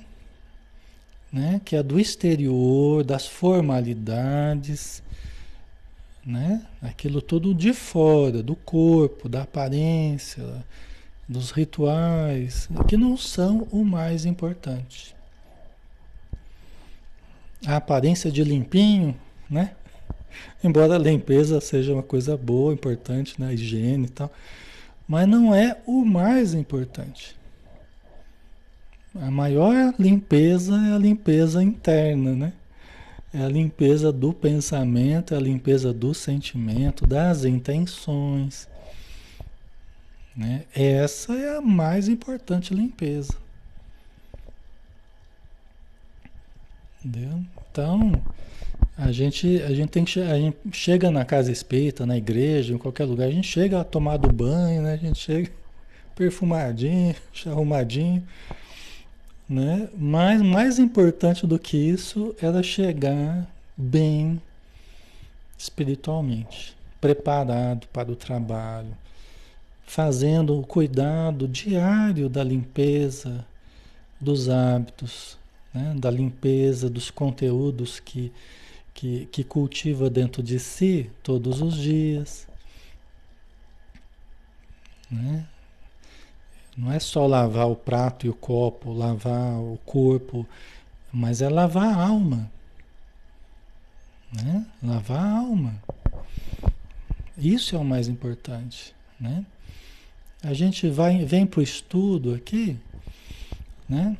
[1.32, 1.60] né?
[1.64, 5.02] que é do exterior, das formalidades,
[6.24, 6.66] né?
[6.82, 10.64] aquilo tudo de fora, do corpo, da aparência,
[11.28, 15.18] dos rituais, que não são o mais importante
[17.66, 19.16] a aparência de limpinho,
[19.50, 19.72] né?
[20.62, 23.48] Embora a limpeza seja uma coisa boa, importante, né?
[23.48, 24.30] A higiene e tal,
[25.06, 27.36] mas não é o mais importante.
[29.14, 32.52] A maior limpeza é a limpeza interna, né?
[33.32, 38.68] É a limpeza do pensamento, é a limpeza do sentimento, das intenções.
[40.36, 40.64] Né?
[40.74, 43.34] Essa é a mais importante limpeza.
[47.04, 47.44] Entendeu?
[47.70, 48.12] Então,
[48.96, 52.78] a gente, a gente tem que a gente chega na casa espírita, na igreja, em
[52.78, 54.94] qualquer lugar, a gente chega a tomar do banho, né?
[54.94, 55.50] A gente chega
[56.16, 57.14] perfumadinho,
[57.46, 58.26] arrumadinho,
[59.48, 59.88] né?
[59.96, 64.40] Mas mais importante do que isso era chegar bem
[65.56, 68.96] espiritualmente, preparado para o trabalho,
[69.86, 73.44] fazendo o cuidado diário da limpeza
[74.20, 75.38] dos hábitos,
[75.72, 75.94] né?
[75.96, 78.32] da limpeza dos conteúdos que,
[78.92, 82.46] que, que cultiva dentro de si todos os dias.
[85.10, 85.46] Né?
[86.78, 90.46] Não é só lavar o prato e o copo, lavar o corpo,
[91.12, 92.48] mas é lavar a alma.
[94.32, 94.64] Né?
[94.80, 95.82] Lavar a alma.
[97.36, 98.94] Isso é o mais importante.
[99.18, 99.44] né?
[100.40, 102.78] A gente vai, vem para o estudo aqui,
[103.88, 104.16] né?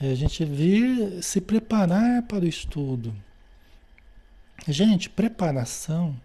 [0.00, 3.14] É a gente vir se preparar para o estudo.
[4.66, 6.16] Gente, preparação,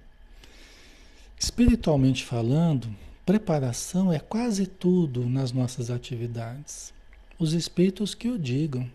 [1.38, 2.88] espiritualmente falando,
[3.26, 6.94] preparação é quase tudo nas nossas atividades.
[7.38, 8.90] Os espíritos que o digam.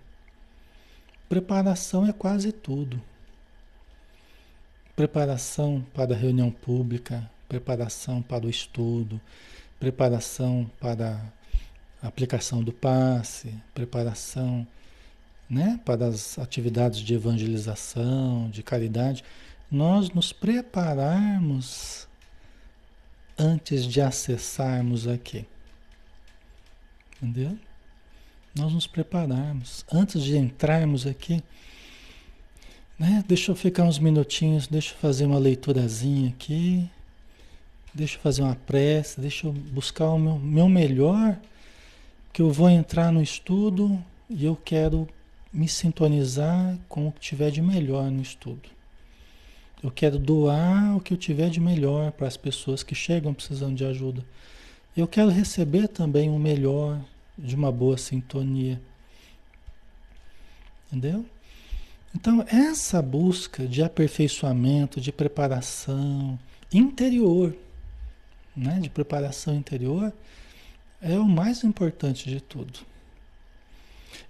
[1.28, 3.00] Preparação é quase tudo.
[4.96, 9.20] Preparação para a reunião pública, preparação para o estudo,
[9.78, 11.20] preparação para
[12.02, 14.66] a aplicação do passe, preparação
[15.48, 19.22] né, para as atividades de evangelização, de caridade.
[19.70, 22.07] Nós nos prepararmos
[23.38, 25.46] antes de acessarmos aqui.
[27.16, 27.56] Entendeu?
[28.54, 31.42] Nós nos prepararmos antes de entrarmos aqui.
[32.98, 33.24] Né?
[33.26, 36.90] Deixa eu ficar uns minutinhos, deixa eu fazer uma leiturazinha aqui.
[37.94, 41.38] Deixa eu fazer uma prece, deixa eu buscar o meu, meu melhor,
[42.32, 45.08] que eu vou entrar no estudo e eu quero
[45.52, 48.68] me sintonizar com o que tiver de melhor no estudo.
[49.82, 53.76] Eu quero doar o que eu tiver de melhor para as pessoas que chegam precisando
[53.76, 54.24] de ajuda.
[54.96, 57.00] Eu quero receber também o melhor
[57.38, 58.80] de uma boa sintonia.
[60.86, 61.24] Entendeu?
[62.12, 66.38] Então, essa busca de aperfeiçoamento, de preparação
[66.72, 67.54] interior,
[68.56, 70.12] né, de preparação interior,
[71.00, 72.80] é o mais importante de tudo.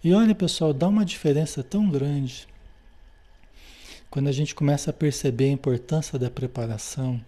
[0.05, 2.47] E olha, pessoal, dá uma diferença tão grande
[4.11, 7.21] quando a gente começa a perceber a importância da preparação,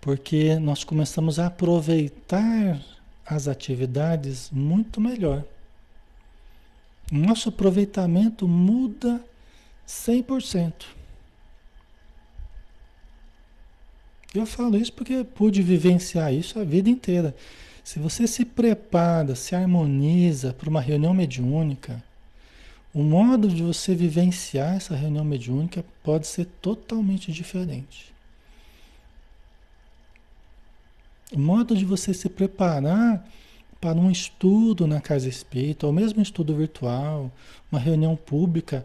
[0.00, 2.80] porque nós começamos a aproveitar
[3.24, 5.44] as atividades muito melhor.
[7.10, 9.22] Nosso aproveitamento muda
[9.86, 10.72] 100%.
[14.34, 17.34] Eu falo isso porque pude vivenciar isso a vida inteira.
[17.84, 22.02] Se você se prepara, se harmoniza para uma reunião mediúnica,
[22.94, 28.12] o modo de você vivenciar essa reunião mediúnica pode ser totalmente diferente.
[31.32, 33.26] O modo de você se preparar
[33.80, 37.32] para um estudo na casa espírita, ou mesmo estudo virtual,
[37.70, 38.84] uma reunião pública,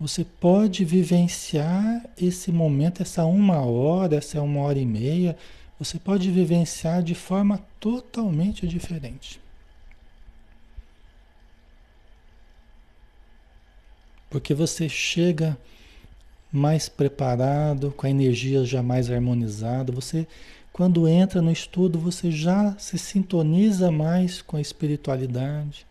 [0.00, 5.36] você pode vivenciar esse momento, essa uma hora, essa uma hora e meia,
[5.78, 9.41] você pode vivenciar de forma totalmente diferente.
[14.32, 15.58] Porque você chega
[16.50, 20.26] mais preparado, com a energia já mais harmonizada, você
[20.72, 25.86] quando entra no estudo, você já se sintoniza mais com a espiritualidade.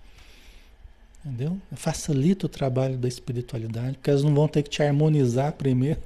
[1.23, 1.55] Entendeu?
[1.73, 5.99] Facilita o trabalho da espiritualidade, porque elas não vão ter que te harmonizar primeiro.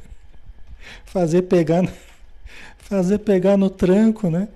[1.06, 1.90] Fazer pegar,
[2.78, 4.50] fazer pegar no tranco, né?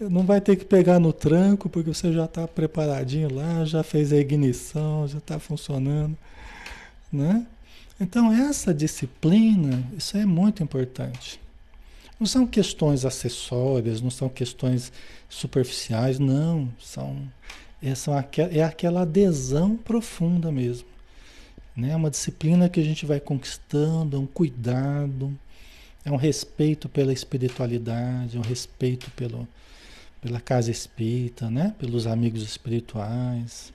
[0.00, 4.12] Não vai ter que pegar no tranco, porque você já está preparadinho lá, já fez
[4.12, 6.18] a ignição, já está funcionando.
[7.12, 7.46] Né?
[8.00, 11.38] Então, essa disciplina, isso é muito importante.
[12.18, 14.92] Não são questões acessórias, não são questões
[15.28, 16.72] superficiais, não.
[16.80, 17.28] São,
[17.82, 20.86] é, são é aquela adesão profunda mesmo.
[21.76, 21.90] Né?
[21.90, 25.36] É uma disciplina que a gente vai conquistando, é um cuidado,
[26.04, 29.46] é um respeito pela espiritualidade, é um respeito pelo,
[30.20, 31.74] pela casa espírita, né?
[31.78, 33.72] pelos amigos espirituais.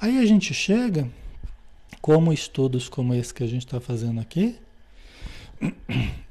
[0.00, 1.08] Aí a gente chega
[2.00, 4.56] como estudos como esse que a gente está fazendo aqui,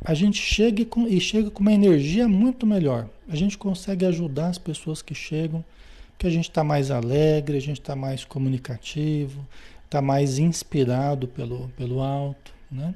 [0.03, 3.07] a gente chega com, e chega com uma energia muito melhor.
[3.27, 5.63] A gente consegue ajudar as pessoas que chegam,
[6.17, 9.47] que a gente está mais alegre, a gente está mais comunicativo,
[9.85, 12.95] está mais inspirado pelo, pelo alto, né?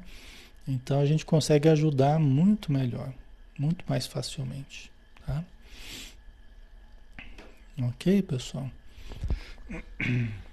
[0.66, 3.12] Então a gente consegue ajudar muito melhor,
[3.58, 4.90] muito mais facilmente,
[5.24, 5.44] tá?
[7.78, 8.70] Ok, pessoal?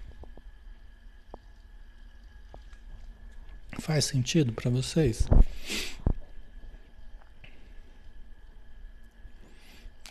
[3.79, 5.27] Faz sentido para vocês?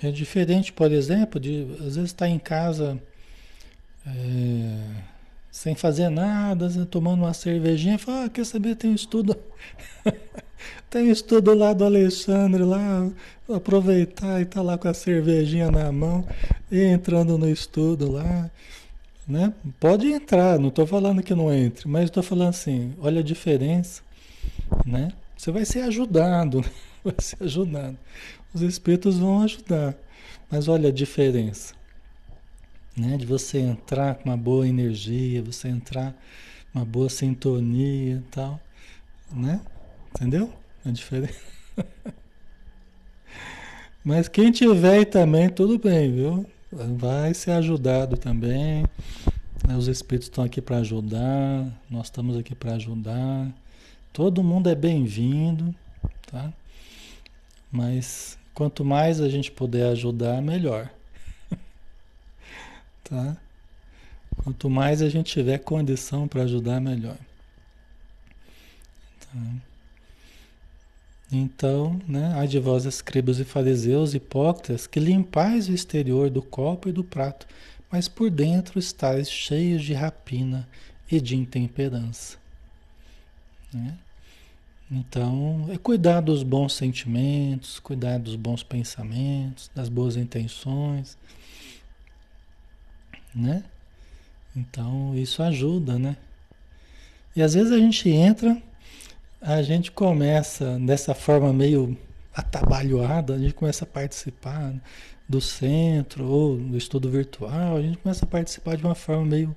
[0.02, 2.98] É diferente, por exemplo, de às vezes estar tá em casa
[4.06, 5.02] é,
[5.50, 9.36] sem fazer nada, tomando uma cervejinha, fala, ah, quer saber, tem um estudo.
[10.88, 13.10] tem um estudo lá do Alexandre lá,
[13.54, 16.26] aproveitar e estar tá lá com a cervejinha na mão
[16.70, 18.50] e entrando no estudo lá.
[19.30, 19.54] Né?
[19.78, 24.02] Pode entrar, não estou falando que não entre, mas estou falando assim, olha a diferença,
[24.84, 25.12] né?
[25.36, 26.64] Você vai ser ajudado,
[27.04, 27.96] vai ser ajudado.
[28.52, 29.94] Os espíritos vão ajudar,
[30.50, 31.74] mas olha a diferença,
[32.96, 33.16] né?
[33.16, 36.12] De você entrar com uma boa energia, você entrar
[36.74, 38.58] uma boa sintonia e tal,
[39.32, 39.60] né?
[40.12, 40.52] Entendeu?
[40.84, 41.38] A diferença.
[44.02, 46.46] Mas quem tiver também, tudo bem, viu?
[46.72, 48.84] Vai ser ajudado também.
[49.76, 53.52] Os espíritos estão aqui para ajudar, nós estamos aqui para ajudar.
[54.12, 55.74] Todo mundo é bem-vindo,
[56.30, 56.52] tá?
[57.72, 60.88] Mas quanto mais a gente puder ajudar, melhor.
[63.02, 63.36] tá?
[64.36, 67.18] Quanto mais a gente tiver condição para ajudar, melhor.
[69.20, 69.69] Tá?
[71.32, 76.88] Então, né, há de vós escribas e fariseus, hipócritas, que limpais o exterior do copo
[76.88, 77.46] e do prato,
[77.90, 80.68] mas por dentro estáis cheios de rapina
[81.10, 82.36] e de intemperança.
[83.72, 83.96] Né?
[84.90, 91.16] Então, é cuidar dos bons sentimentos, cuidar dos bons pensamentos, das boas intenções,
[93.32, 93.62] né?
[94.56, 96.16] Então, isso ajuda, né?
[97.36, 98.60] E às vezes a gente entra,
[99.40, 101.96] a gente começa dessa forma meio
[102.34, 104.74] atabalhoada, a gente começa a participar
[105.28, 109.56] do centro ou do estudo virtual, a gente começa a participar de uma forma meio,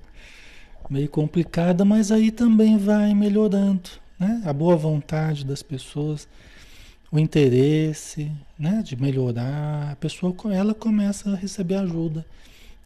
[0.88, 4.42] meio complicada, mas aí também vai melhorando, né?
[4.44, 6.26] A boa vontade das pessoas,
[7.10, 8.82] o interesse, né?
[8.82, 12.24] De melhorar, a pessoa ela começa a receber ajuda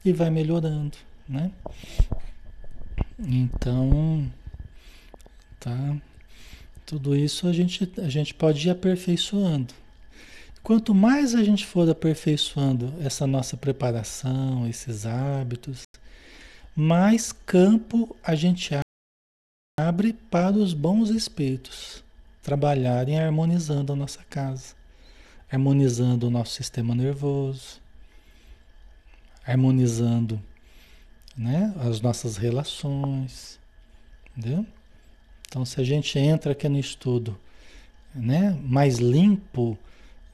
[0.05, 0.97] e vai melhorando,
[1.29, 1.51] né?
[3.19, 4.31] Então,
[5.61, 5.97] tá?
[6.89, 9.75] Tudo isso a gente, a gente pode ir aperfeiçoando.
[10.63, 15.83] Quanto mais a gente for aperfeiçoando essa nossa preparação, esses hábitos,
[16.75, 18.75] mais campo a gente
[19.79, 22.03] abre para os bons espíritos
[22.43, 24.75] trabalharem harmonizando a nossa casa,
[25.53, 27.83] harmonizando o nosso sistema nervoso,
[29.47, 30.43] harmonizando
[31.37, 33.61] né, as nossas relações.
[34.35, 34.67] Entendeu?
[35.49, 37.39] Então, se a gente entra aqui no estudo
[38.15, 39.79] né, mais limpo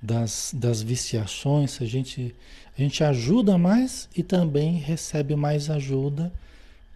[0.02, 2.34] das, das viciações, a gente,
[2.76, 6.32] a gente ajuda mais e também recebe mais ajuda,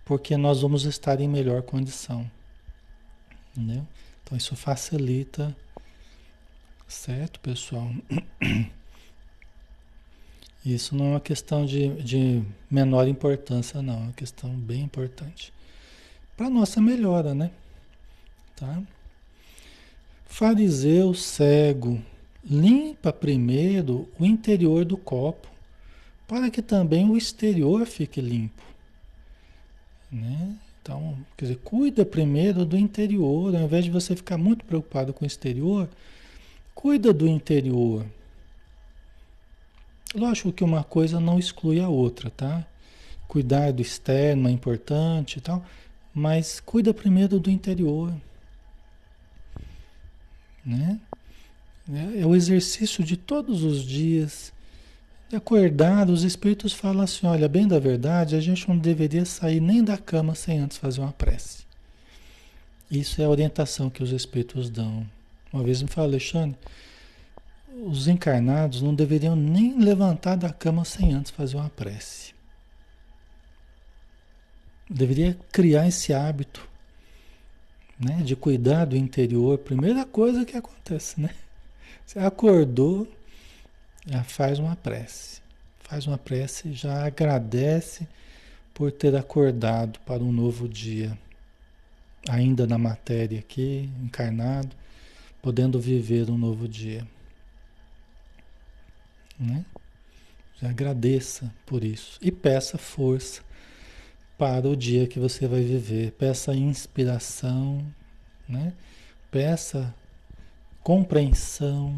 [0.04, 2.28] porque nós vamos estar em melhor condição.
[3.52, 3.86] Entendeu?
[4.22, 5.56] Então isso facilita,
[6.88, 7.90] certo, pessoal?
[10.64, 13.94] Isso não é uma questão de, de menor importância, não.
[13.94, 15.52] É uma questão bem importante.
[16.36, 17.50] Para nossa melhora, né?
[18.58, 18.82] Tá?
[20.26, 22.00] Fariseu cego,
[22.44, 25.48] limpa primeiro o interior do copo,
[26.26, 28.62] para que também o exterior fique limpo.
[30.10, 30.56] Né?
[30.82, 35.24] Então, quer dizer, cuida primeiro do interior, ao invés de você ficar muito preocupado com
[35.24, 35.88] o exterior,
[36.74, 38.04] cuida do interior.
[40.14, 42.66] Lógico que uma coisa não exclui a outra, tá?
[43.28, 45.64] Cuidar do externo é importante e tal,
[46.14, 48.12] mas cuida primeiro do interior.
[50.68, 51.00] Né?
[51.90, 54.52] É, é o exercício de todos os dias
[55.32, 59.82] acordado, os espíritos falam assim: olha, bem da verdade, a gente não deveria sair nem
[59.82, 61.66] da cama sem antes fazer uma prece.
[62.90, 65.06] Isso é a orientação que os espíritos dão.
[65.52, 66.58] Uma vez me falou, Alexandre,
[67.86, 72.34] os encarnados não deveriam nem levantar da cama sem antes fazer uma prece.
[74.88, 76.66] Deveria criar esse hábito
[77.98, 79.58] né, de cuidar do interior.
[79.58, 81.30] Primeira coisa que acontece, né?
[82.06, 83.06] Você acordou,
[84.06, 85.40] já faz uma prece.
[85.80, 88.06] Faz uma prece, já agradece
[88.72, 91.18] por ter acordado para um novo dia.
[92.28, 94.76] Ainda na matéria aqui, encarnado,
[95.42, 97.06] podendo viver um novo dia.
[99.38, 99.64] Né?
[100.60, 103.42] Já agradeça por isso e peça força
[104.38, 106.12] para o dia que você vai viver.
[106.12, 107.84] Peça inspiração,
[108.48, 108.72] né?
[109.30, 109.92] Peça
[110.82, 111.94] compreensão,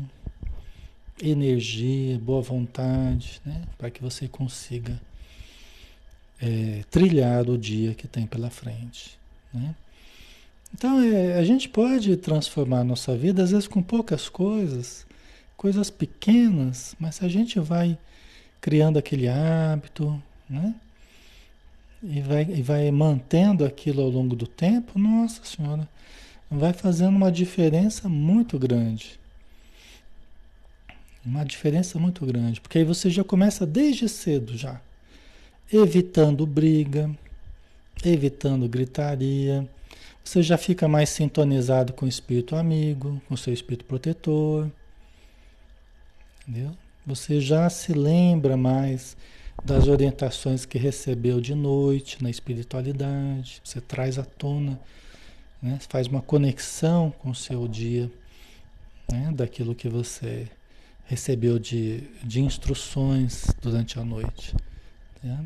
[1.22, 3.62] energia, boa vontade, né?
[3.78, 5.00] para que você consiga
[6.40, 9.18] é, trilhar o dia que tem pela frente.
[9.52, 9.74] Né?
[10.74, 15.06] Então, é, a gente pode transformar a nossa vida, às vezes com poucas coisas,
[15.56, 17.98] coisas pequenas, mas se a gente vai
[18.60, 20.74] criando aquele hábito, né?
[22.02, 25.86] E vai, e vai mantendo aquilo ao longo do tempo, nossa senhora,
[26.50, 29.20] vai fazendo uma diferença muito grande.
[31.24, 34.80] Uma diferença muito grande, porque aí você já começa desde cedo já,
[35.70, 37.10] evitando briga,
[38.02, 39.68] evitando gritaria.
[40.24, 44.70] Você já fica mais sintonizado com o espírito amigo, com o seu espírito protetor.
[46.46, 46.72] Entendeu?
[47.06, 49.16] Você já se lembra mais
[49.64, 53.60] das orientações que recebeu de noite na espiritualidade.
[53.62, 54.80] Você traz à tona,
[55.62, 55.78] né?
[55.88, 58.10] faz uma conexão com o seu dia,
[59.10, 59.32] né?
[59.34, 60.48] daquilo que você
[61.06, 64.54] recebeu de, de instruções durante a noite.
[65.20, 65.44] Tá?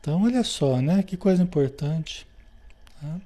[0.00, 1.02] Então, olha só, né?
[1.02, 2.26] Que coisa importante.
[3.00, 3.20] Tá?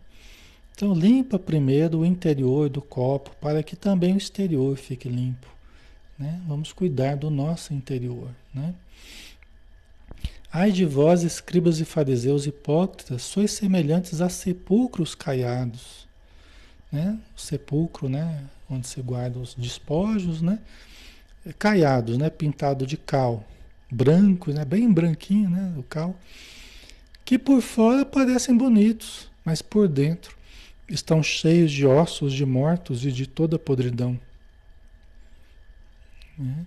[0.72, 5.48] Então, limpa primeiro o interior do copo para que também o exterior fique limpo.
[6.18, 6.40] Né?
[6.46, 8.28] Vamos cuidar do nosso interior.
[8.54, 8.74] Né?
[10.50, 16.08] Ai de vós, escribas e fariseus hipócritas, sois semelhantes a sepulcros caiados.
[16.90, 17.18] Né?
[17.36, 18.44] O sepulcro, né?
[18.68, 20.58] onde se guarda os despojos, né?
[21.58, 22.30] caiados, né?
[22.30, 23.44] pintado de cal,
[23.90, 24.64] branco, né?
[24.64, 25.74] bem branquinho né?
[25.76, 26.16] o cal,
[27.26, 30.34] que por fora parecem bonitos, mas por dentro
[30.88, 34.18] estão cheios de ossos de mortos e de toda podridão.
[36.38, 36.66] Né?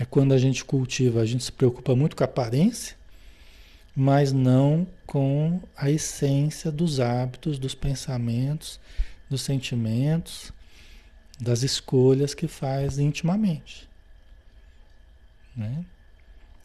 [0.00, 2.96] É quando a gente cultiva, a gente se preocupa muito com a aparência,
[3.94, 8.80] mas não com a essência dos hábitos, dos pensamentos,
[9.28, 10.54] dos sentimentos,
[11.38, 13.86] das escolhas que faz intimamente.
[15.54, 15.84] Né?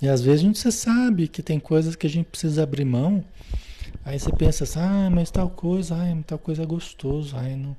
[0.01, 3.21] E às vezes a gente sabe que tem coisas que a gente precisa abrir mão,
[4.05, 7.75] aí você pensa assim, ah, mas tal coisa, ai, tal coisa é gostoso, ai, não,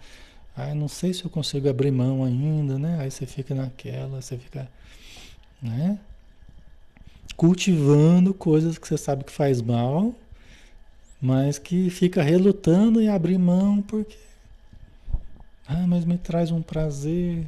[0.55, 2.99] ai, não sei se eu consigo abrir mão ainda, né?
[3.01, 4.69] Aí você fica naquela, você fica
[5.67, 5.99] né?
[7.37, 10.15] Cultivando coisas que você sabe que faz mal,
[11.21, 14.17] mas que fica relutando em abrir mão porque
[15.69, 17.45] ah, mas me traz um prazer,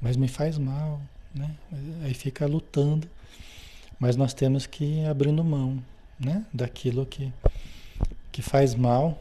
[0.00, 1.00] mas me faz mal,
[1.32, 1.54] né?
[2.02, 3.08] Aí fica lutando.
[4.00, 5.80] Mas nós temos que ir abrindo mão,
[6.18, 6.44] né?
[6.52, 7.32] Daquilo que
[8.32, 9.18] que faz mal,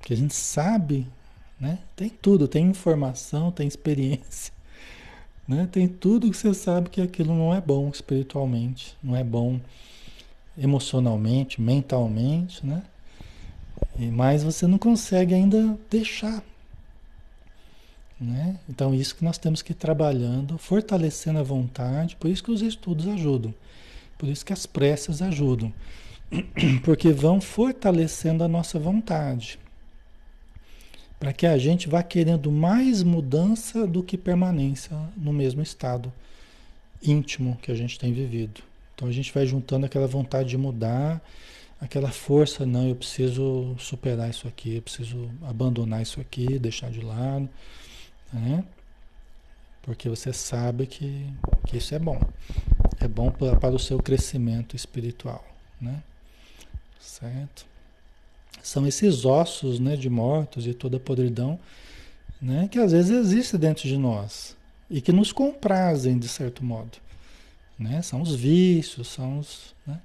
[0.00, 1.06] que a gente sabe,
[1.60, 1.78] né?
[1.94, 4.53] Tem tudo, tem informação, tem experiência.
[5.46, 5.68] Né?
[5.70, 9.60] Tem tudo que você sabe que aquilo não é bom espiritualmente, não é bom
[10.56, 12.82] emocionalmente, mentalmente, né?
[13.98, 16.42] E, mas você não consegue ainda deixar.
[18.18, 18.58] Né?
[18.68, 22.62] Então, isso que nós temos que ir trabalhando, fortalecendo a vontade, por isso que os
[22.62, 23.52] estudos ajudam,
[24.16, 25.72] por isso que as preces ajudam,
[26.84, 29.58] porque vão fortalecendo a nossa vontade
[31.24, 36.12] para que a gente vá querendo mais mudança do que permanência no mesmo estado
[37.02, 38.60] íntimo que a gente tem vivido.
[38.94, 41.22] Então a gente vai juntando aquela vontade de mudar,
[41.80, 47.00] aquela força, não, eu preciso superar isso aqui, eu preciso abandonar isso aqui, deixar de
[47.00, 47.48] lado,
[48.30, 48.62] né?
[49.80, 51.26] Porque você sabe que,
[51.66, 52.20] que isso é bom.
[53.00, 55.42] É bom para, para o seu crescimento espiritual,
[55.80, 56.02] né?
[57.00, 57.72] Certo?
[58.64, 61.60] São esses ossos né, de mortos e toda a podridão
[62.40, 64.56] né, que às vezes existe dentro de nós
[64.88, 66.96] e que nos comprazem de certo modo.
[67.78, 68.00] Né?
[68.00, 70.00] São os vícios, são os, né,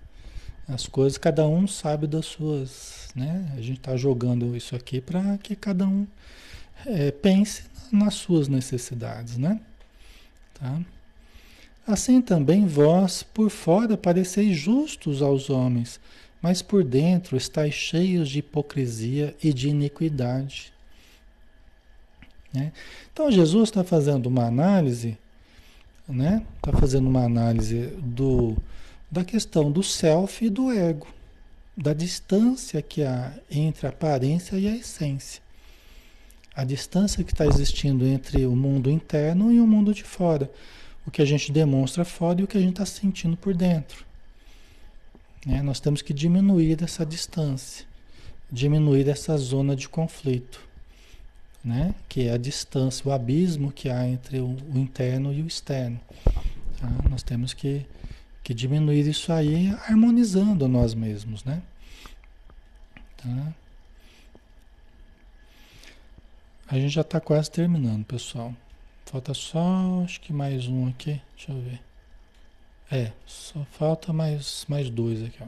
[0.68, 3.07] as coisas, cada um sabe das suas.
[3.16, 3.49] Né?
[3.55, 6.05] A gente está jogando isso aqui para que cada um
[6.86, 9.38] é, pense nas suas necessidades.
[9.38, 9.57] Né?
[10.53, 10.82] Tá?
[11.88, 15.97] Assim também vós, por fora, pareceis justos aos homens
[16.42, 20.74] mas por dentro estáis cheios de hipocrisia e de iniquidade.
[22.54, 22.72] Né?
[23.12, 25.18] Então Jesus está fazendo uma análise,
[26.08, 26.44] né?
[26.58, 28.58] Está fazendo uma análise do,
[29.12, 31.08] da questão do self e do ego,
[31.78, 35.42] da distância que há entre a aparência e a essência.
[36.56, 40.52] A distância que está existindo entre o mundo interno e o mundo de fora.
[41.06, 44.09] O que a gente demonstra fora e o que a gente está sentindo por dentro.
[45.46, 45.62] Né?
[45.62, 47.86] Nós temos que diminuir essa distância,
[48.52, 50.60] diminuir essa zona de conflito,
[51.64, 51.94] né?
[52.08, 56.00] que é a distância, o abismo que há entre o, interno e o externo.
[56.80, 56.90] Tá?
[57.10, 57.86] Nós temos que,
[58.44, 61.44] que diminuir isso aí harmonizando nós mesmos.
[61.44, 61.62] Né?
[63.18, 63.54] Tá?
[66.68, 68.54] A gente já está quase terminando, pessoal.
[69.06, 71.20] Falta só, acho que mais um aqui.
[71.36, 71.89] Deixa eu ver.
[72.92, 75.38] É, só falta mais, mais dois aqui.
[75.42, 75.48] Ó.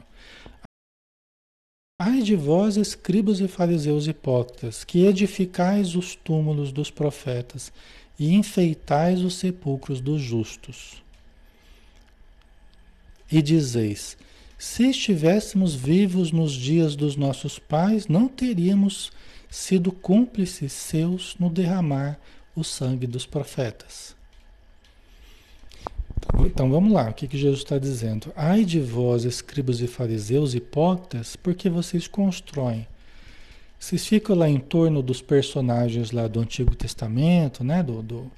[2.00, 7.72] Ai de vós, escribas e fariseus hipócritas, que edificais os túmulos dos profetas
[8.18, 11.02] e enfeitais os sepulcros dos justos.
[13.30, 14.16] E dizeis:
[14.58, 19.10] se estivéssemos vivos nos dias dos nossos pais, não teríamos
[19.50, 22.18] sido cúmplices seus no derramar
[22.54, 24.14] o sangue dos profetas.
[26.46, 28.32] Então vamos lá, o que, que Jesus está dizendo?
[28.36, 32.86] Ai de vós, escribas e fariseus hipócritas, porque vocês constroem.
[33.78, 37.82] Vocês ficam lá em torno dos personagens lá do Antigo Testamento, né?
[37.82, 38.30] do, do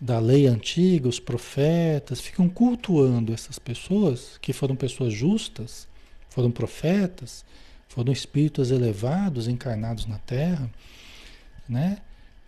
[0.00, 5.88] da lei antiga, os profetas, ficam cultuando essas pessoas que foram pessoas justas,
[6.30, 7.44] foram profetas,
[7.88, 10.70] foram espíritos elevados encarnados na Terra,
[11.68, 11.98] né?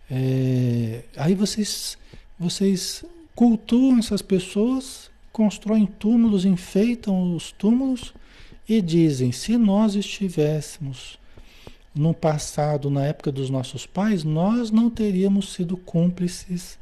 [0.09, 1.97] É, aí vocês,
[2.39, 3.03] vocês
[3.41, 8.13] cultuam essas pessoas, constroem túmulos, enfeitam os túmulos
[8.69, 11.17] e dizem: se nós estivéssemos
[11.95, 16.77] no passado, na época dos nossos pais, nós não teríamos sido cúmplices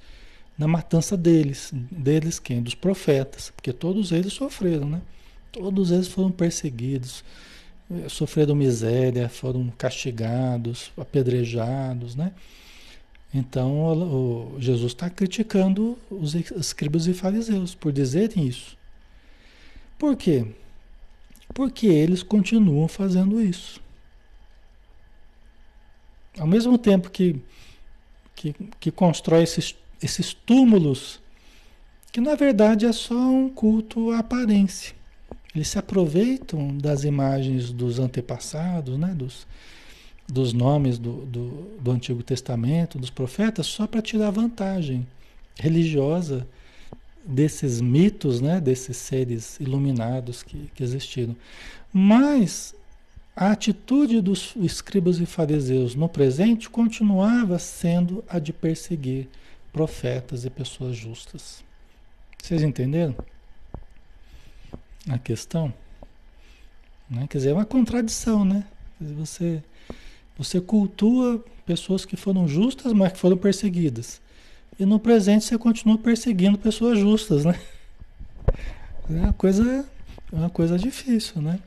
[0.57, 1.71] na matança deles.
[1.89, 2.61] Deles quem?
[2.61, 5.01] Dos profetas, porque todos eles sofreram, né?
[5.53, 7.23] Todos eles foram perseguidos,
[7.89, 12.33] eh, sofreram miséria, foram castigados, apedrejados, né?
[13.33, 18.77] Então o, o Jesus está criticando os escribas e fariseus por dizerem isso.
[19.97, 20.47] Por quê?
[21.53, 23.81] Porque eles continuam fazendo isso.
[26.37, 27.39] Ao mesmo tempo que,
[28.35, 31.19] que, que constrói esses, esses túmulos,
[32.11, 34.95] que na verdade é só um culto à aparência.
[35.53, 39.13] Eles se aproveitam das imagens dos antepassados, né?
[39.13, 39.45] dos,
[40.31, 41.49] dos nomes do, do,
[41.81, 45.05] do Antigo Testamento, dos profetas, só para tirar vantagem
[45.59, 46.47] religiosa
[47.25, 48.61] desses mitos, né?
[48.61, 51.35] desses seres iluminados que, que existiram.
[51.91, 52.75] Mas
[53.35, 59.27] a atitude dos escribas e fariseus no presente continuava sendo a de perseguir
[59.71, 61.63] profetas e pessoas justas.
[62.41, 63.15] Vocês entenderam
[65.09, 65.73] a questão?
[67.09, 67.27] Né?
[67.29, 68.65] Quer dizer, é uma contradição, né?
[68.99, 69.63] Você,
[70.39, 74.21] você cultua pessoas que foram justas, mas que foram perseguidas.
[74.79, 77.59] E no presente você continua perseguindo pessoas justas, né?
[79.09, 79.85] É uma coisa,
[80.31, 81.59] é uma coisa difícil, né?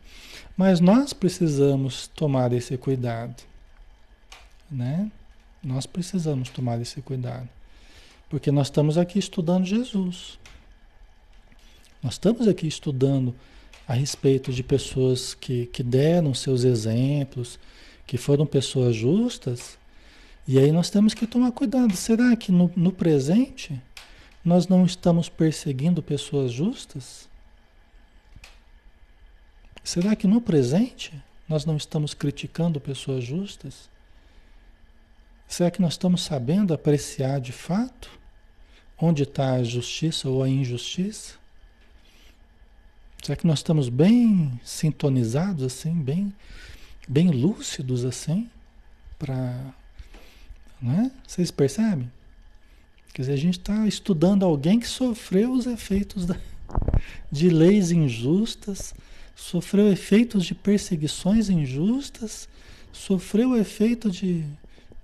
[0.57, 3.43] Mas nós precisamos tomar esse cuidado,
[4.71, 5.11] né?
[5.63, 7.49] Nós precisamos tomar esse cuidado,
[8.31, 10.39] porque nós estamos aqui estudando Jesus.
[12.03, 13.35] Nós estamos aqui estudando
[13.87, 17.59] a respeito de pessoas que, que deram seus exemplos,
[18.07, 19.79] que foram pessoas justas,
[20.47, 21.97] e aí nós temos que tomar cuidado.
[21.97, 23.81] Será que no, no presente
[24.45, 27.29] nós não estamos perseguindo pessoas justas?
[29.85, 31.13] Será que no presente
[31.49, 33.89] nós não estamos criticando pessoas justas?
[35.47, 38.11] Será que nós estamos sabendo apreciar de fato
[38.99, 41.35] onde está a justiça ou a injustiça?
[43.23, 46.33] Será que nós estamos bem sintonizados assim, bem,
[47.09, 48.49] bem lúcidos assim,
[49.19, 49.75] para,
[50.81, 51.11] né?
[51.27, 52.11] Vocês percebem?
[53.13, 56.37] Quer dizer, a gente está estudando alguém que sofreu os efeitos da,
[57.31, 58.95] de leis injustas,
[59.35, 62.49] sofreu efeitos de perseguições injustas,
[62.93, 64.45] sofreu o efeito de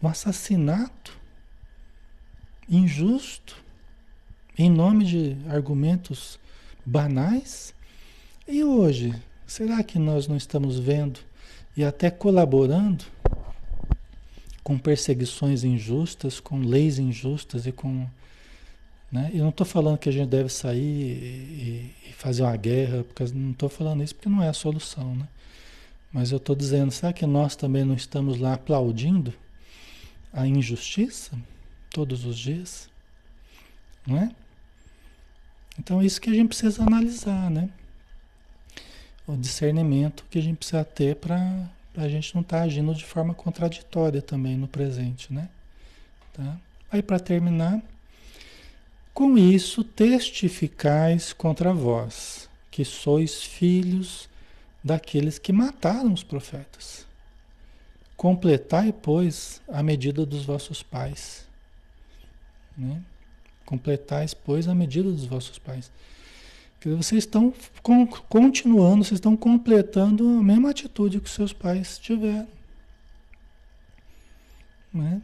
[0.03, 1.19] um assassinato
[2.69, 3.57] injusto,
[4.57, 6.39] em nome de argumentos
[6.85, 7.75] banais.
[8.47, 9.15] E hoje,
[9.47, 11.21] será que nós não estamos vendo
[11.79, 13.05] e até colaborando
[14.65, 18.05] com perseguições injustas, com leis injustas e com
[19.13, 19.31] né?
[19.33, 23.33] Eu não estou falando que a gente deve sair e, e fazer uma guerra, porque
[23.33, 25.15] não estou falando isso porque não é a solução.
[25.15, 25.29] Né?
[26.13, 29.33] Mas eu estou dizendo, será que nós também não estamos lá aplaudindo
[30.33, 31.39] a injustiça
[31.91, 32.91] todos os dias?
[34.05, 34.31] Não é?
[35.79, 37.71] Então é isso que a gente precisa analisar, né?
[39.29, 43.05] O discernimento que a gente precisa ter para a gente não estar tá agindo de
[43.05, 45.51] forma contraditória também no presente, né?
[46.33, 46.57] Tá?
[46.91, 47.83] Aí para terminar,
[49.13, 54.31] com isso testificais contra vós, que sois filhos
[54.83, 57.07] daqueles que mataram os profetas.
[58.17, 61.47] Completai, pois, a medida dos vossos pais.
[62.77, 63.03] Né?
[63.67, 65.91] Completais, pois, a medida dos vossos pais.
[66.81, 67.53] Quer dizer, vocês estão
[68.29, 72.49] continuando, vocês estão completando a mesma atitude que seus pais tiveram.
[74.93, 75.21] Né?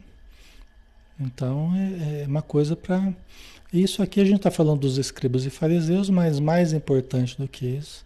[1.19, 3.13] Então, é, é uma coisa para
[3.73, 7.65] isso aqui a gente está falando dos escribas e fariseus, mas mais importante do que
[7.65, 8.05] isso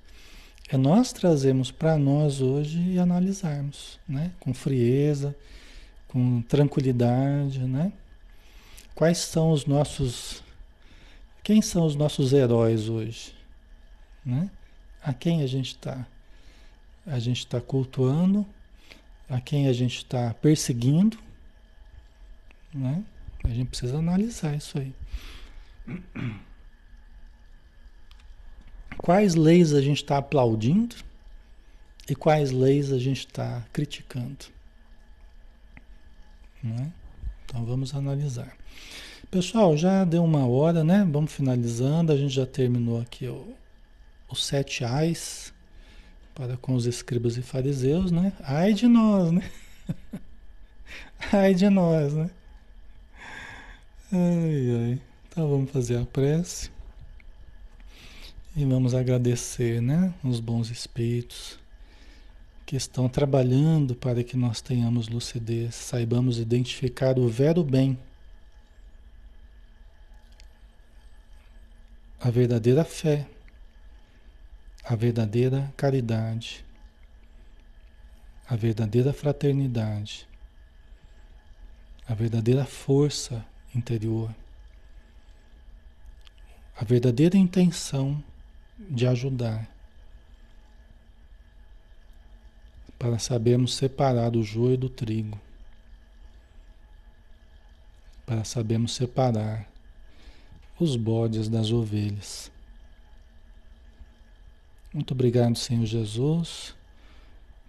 [0.69, 4.31] é nós trazermos para nós hoje e analisarmos, né?
[4.39, 5.35] Com frieza,
[6.07, 7.91] com tranquilidade, né?
[8.93, 10.43] Quais são os nossos...
[11.43, 13.33] Quem são os nossos heróis hoje?
[14.25, 14.49] Né?
[15.01, 16.05] A quem a gente está?
[17.05, 18.45] A gente está cultuando,
[19.29, 21.17] a quem a gente está perseguindo,
[22.73, 23.03] né?
[23.43, 24.93] A gente precisa analisar isso aí.
[28.97, 30.95] Quais leis a gente está aplaudindo
[32.09, 34.45] e quais leis a gente está criticando?
[36.61, 36.91] Né?
[37.45, 38.57] Então vamos analisar.
[39.31, 41.07] Pessoal, já deu uma hora, né?
[41.09, 42.11] Vamos finalizando.
[42.11, 43.55] A gente já terminou aqui o,
[44.29, 45.53] os sete ais
[46.35, 48.33] para com os escribas e fariseus, né?
[48.41, 49.49] Ai de nós, né?
[51.33, 52.29] Ai de nós, né?
[54.11, 55.01] Ai, ai.
[55.27, 56.71] Então vamos fazer a prece
[58.55, 61.59] e vamos agradecer, né, os bons espíritos
[62.65, 67.97] que estão trabalhando para que nós tenhamos lucidez, saibamos identificar o vero bem,
[72.19, 73.25] a verdadeira fé,
[74.89, 76.65] a verdadeira caridade,
[78.47, 80.27] a verdadeira fraternidade,
[82.07, 84.33] a verdadeira força interior,
[86.75, 88.23] a verdadeira intenção
[88.79, 89.69] de ajudar
[92.97, 95.39] para sabermos separar o joio do trigo,
[98.25, 99.69] para sabermos separar
[100.79, 102.51] os bodes das ovelhas.
[104.91, 106.73] Muito obrigado, Senhor Jesus,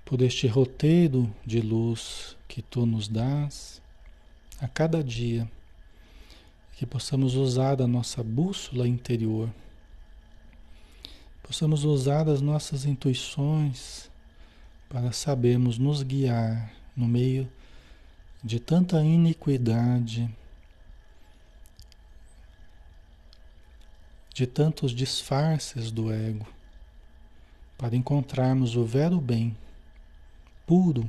[0.07, 3.83] por este roteiro de luz que tu nos dás
[4.59, 5.47] a cada dia,
[6.77, 9.53] que possamos usar a nossa bússola interior,
[11.43, 14.11] possamos usar as nossas intuições
[14.89, 17.47] para sabermos nos guiar no meio
[18.43, 20.35] de tanta iniquidade,
[24.33, 26.47] de tantos disfarces do ego,
[27.81, 29.57] para encontrarmos o vero bem,
[30.67, 31.09] puro,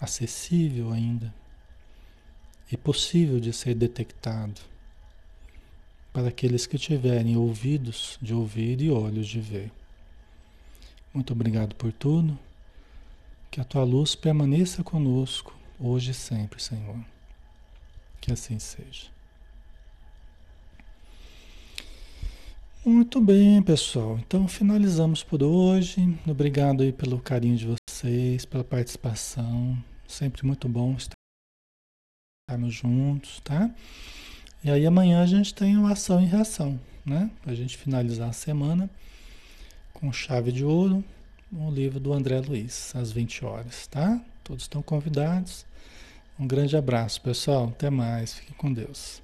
[0.00, 1.32] acessível ainda
[2.72, 4.60] e possível de ser detectado
[6.12, 9.70] para aqueles que tiverem ouvidos de ouvir e olhos de ver.
[11.12, 12.36] Muito obrigado por tudo.
[13.48, 16.98] Que a tua luz permaneça conosco, hoje e sempre, Senhor.
[18.20, 19.13] Que assim seja.
[22.86, 24.18] Muito bem, pessoal.
[24.18, 26.18] Então finalizamos por hoje.
[26.26, 29.82] Obrigado aí pelo carinho de vocês, pela participação.
[30.06, 30.94] Sempre muito bom
[32.46, 33.70] estarmos juntos, tá?
[34.62, 37.30] E aí amanhã a gente tem uma ação e reação, né?
[37.40, 38.90] Pra gente finalizar a semana
[39.94, 41.02] com chave de ouro
[41.50, 44.20] no livro do André Luiz, às 20 horas, tá?
[44.42, 45.64] Todos estão convidados.
[46.38, 47.68] Um grande abraço, pessoal.
[47.68, 48.34] Até mais.
[48.34, 49.23] Fiquem com Deus.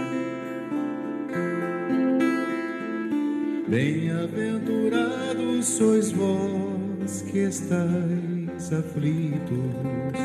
[7.51, 10.15] estáis aflitos.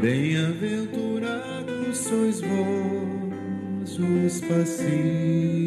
[0.00, 5.57] Bem-aventurados sois vós os pacíficos,